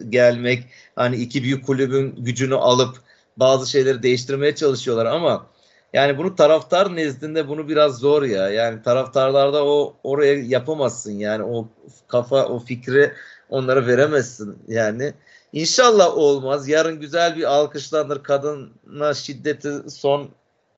[0.10, 0.64] gelmek.
[0.96, 2.96] Hani iki büyük kulübün gücünü alıp
[3.38, 5.46] bazı şeyleri değiştirmeye çalışıyorlar ama
[5.94, 8.50] yani bunu taraftar nezdinde bunu biraz zor ya.
[8.50, 11.68] Yani taraftarlarda o oraya yapamazsın yani o
[12.08, 13.14] kafa o fikri
[13.50, 15.14] onlara veremezsin yani.
[15.54, 16.68] İnşallah olmaz.
[16.68, 18.24] Yarın güzel bir alkışlanır.
[18.24, 20.30] Kadına şiddeti son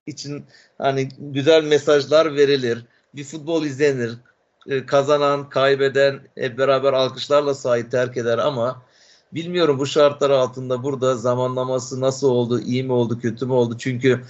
[0.08, 0.46] için
[0.78, 2.86] hani güzel mesajlar verilir.
[3.16, 4.12] Bir futbol izlenir.
[4.68, 8.82] Ee, kazanan, kaybeden hep beraber alkışlarla sahip terk eder ama
[9.34, 13.78] bilmiyorum bu şartlar altında burada zamanlaması nasıl oldu, iyi mi oldu, kötü mü oldu?
[13.78, 14.22] Çünkü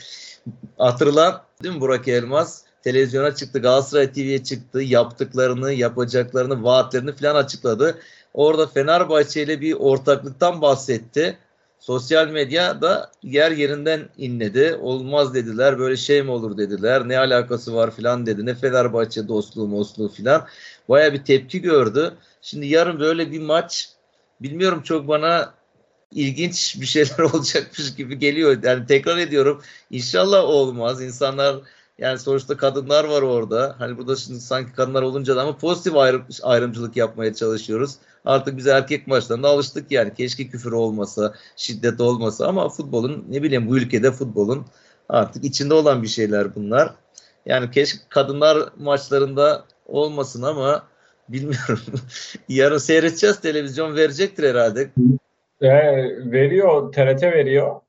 [0.77, 2.63] hatırla değil mi Burak Elmas?
[2.83, 7.97] Televizyona çıktı, Galatasaray TV'ye çıktı, yaptıklarını, yapacaklarını, vaatlerini falan açıkladı.
[8.33, 11.37] Orada Fenerbahçe ile bir ortaklıktan bahsetti.
[11.79, 14.77] Sosyal medya da yer yerinden inledi.
[14.81, 15.79] Olmaz dediler.
[15.79, 17.09] Böyle şey mi olur dediler.
[17.09, 18.45] Ne alakası var filan dedi.
[18.45, 20.47] Ne Fenerbahçe dostluğu mosluğu filan.
[20.89, 22.13] Baya bir tepki gördü.
[22.41, 23.89] Şimdi yarın böyle bir maç
[24.41, 25.53] bilmiyorum çok bana
[26.15, 28.63] ilginç bir şeyler olacakmış gibi geliyor.
[28.63, 29.61] Yani tekrar ediyorum.
[29.91, 31.01] İnşallah olmaz.
[31.01, 31.55] İnsanlar
[31.97, 33.75] yani sonuçta kadınlar var orada.
[33.79, 37.95] Hani burada şimdi sanki kadınlar olunca da ama pozitif ayrım, ayrımcılık yapmaya çalışıyoruz.
[38.25, 40.13] Artık biz erkek maçlarına alıştık yani.
[40.13, 44.65] Keşke küfür olmasa, şiddet olmasa ama futbolun ne bileyim bu ülkede futbolun
[45.09, 46.93] artık içinde olan bir şeyler bunlar.
[47.45, 50.87] Yani keşke kadınlar maçlarında olmasın ama
[51.29, 51.79] bilmiyorum.
[52.49, 54.91] Yarın seyredeceğiz televizyon verecektir herhalde.
[55.63, 55.69] E,
[56.31, 57.81] veriyor, TRT veriyor.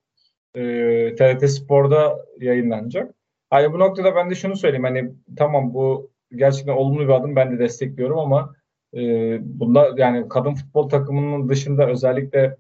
[0.55, 3.14] E, TRT Spor'da yayınlanacak.
[3.51, 4.85] Hani bu noktada ben de şunu söyleyeyim.
[4.85, 7.37] Hani tamam bu gerçekten olumlu bir adım.
[7.37, 8.55] Ben de destekliyorum ama
[8.95, 9.01] e,
[9.43, 12.57] bunda yani kadın futbol takımının dışında özellikle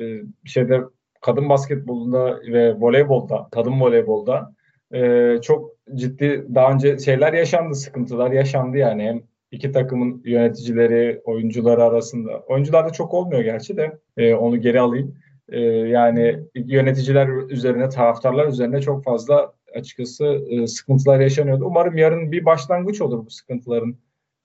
[0.00, 0.80] e, şeyde
[1.20, 4.54] kadın basketbolunda ve voleybolda, kadın voleybolda
[4.94, 9.02] e, çok ciddi daha önce şeyler yaşandı, sıkıntılar yaşandı yani.
[9.02, 12.40] Hem iki takımın yöneticileri, oyuncuları arasında.
[12.40, 15.14] Oyuncularda çok olmuyor gerçi de e, onu geri alayım.
[15.48, 21.64] E, yani yöneticiler üzerine, taraftarlar üzerine çok fazla açıkçası e, sıkıntılar yaşanıyordu.
[21.64, 23.96] Umarım yarın bir başlangıç olur bu sıkıntıların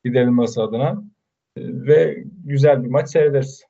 [0.05, 1.03] giderilmesi adına
[1.57, 3.63] e, ve güzel bir maç seyrederiz.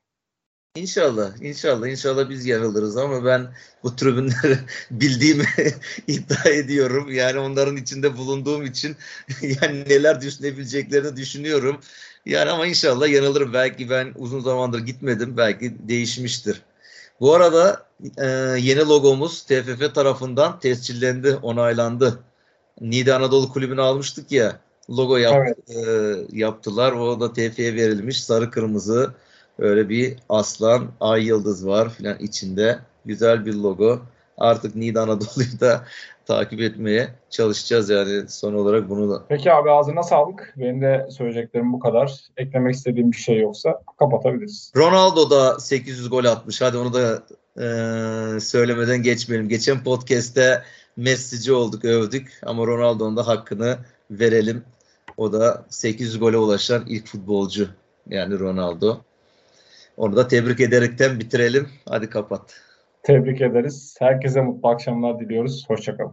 [0.76, 3.48] İnşallah, inşallah, inşallah biz yanılırız ama ben
[3.82, 4.58] bu tribünleri
[4.90, 5.44] bildiğimi
[6.06, 7.12] iddia ediyorum.
[7.12, 8.96] Yani onların içinde bulunduğum için
[9.42, 11.80] yani neler düşünebileceklerini düşünüyorum.
[12.26, 13.52] Yani ama inşallah yanılırım.
[13.52, 15.36] Belki ben uzun zamandır gitmedim.
[15.36, 16.62] Belki değişmiştir.
[17.20, 17.86] Bu arada
[18.18, 18.26] e,
[18.58, 22.18] yeni logomuz TFF tarafından tescillendi, onaylandı.
[22.80, 24.60] Niğde Anadolu Kulübü'nü almıştık ya.
[24.90, 25.86] Logo yap, evet.
[25.86, 26.92] e, yaptılar.
[26.92, 28.24] O da TFF'ye verilmiş.
[28.24, 29.14] Sarı kırmızı
[29.58, 32.78] öyle bir aslan, ay yıldız var filan içinde.
[33.04, 34.00] Güzel bir logo.
[34.38, 35.84] Artık Niğde Anadolu'yu da
[36.26, 39.22] takip etmeye çalışacağız yani son olarak bunu da.
[39.28, 40.54] Peki abi ağzına sağlık.
[40.56, 42.14] Benim de söyleyeceklerim bu kadar.
[42.36, 44.72] Eklemek istediğim bir şey yoksa kapatabiliriz.
[44.76, 46.60] Ronaldo da 800 gol atmış.
[46.60, 47.22] Hadi onu da
[47.56, 49.48] e, söylemeden geçmeyelim.
[49.48, 50.62] Geçen podcast'te
[50.96, 53.78] Messi'ci olduk, övdük ama Ronaldo'nun da hakkını
[54.10, 54.64] verelim.
[55.16, 57.68] O da 800 gole ulaşan ilk futbolcu
[58.08, 59.00] yani Ronaldo.
[59.96, 61.68] Onu da tebrik ederekten bitirelim.
[61.88, 62.60] Hadi kapat.
[63.02, 63.96] Tebrik ederiz.
[63.98, 65.64] Herkese mutlu akşamlar diliyoruz.
[65.68, 66.12] Hoşçakalın.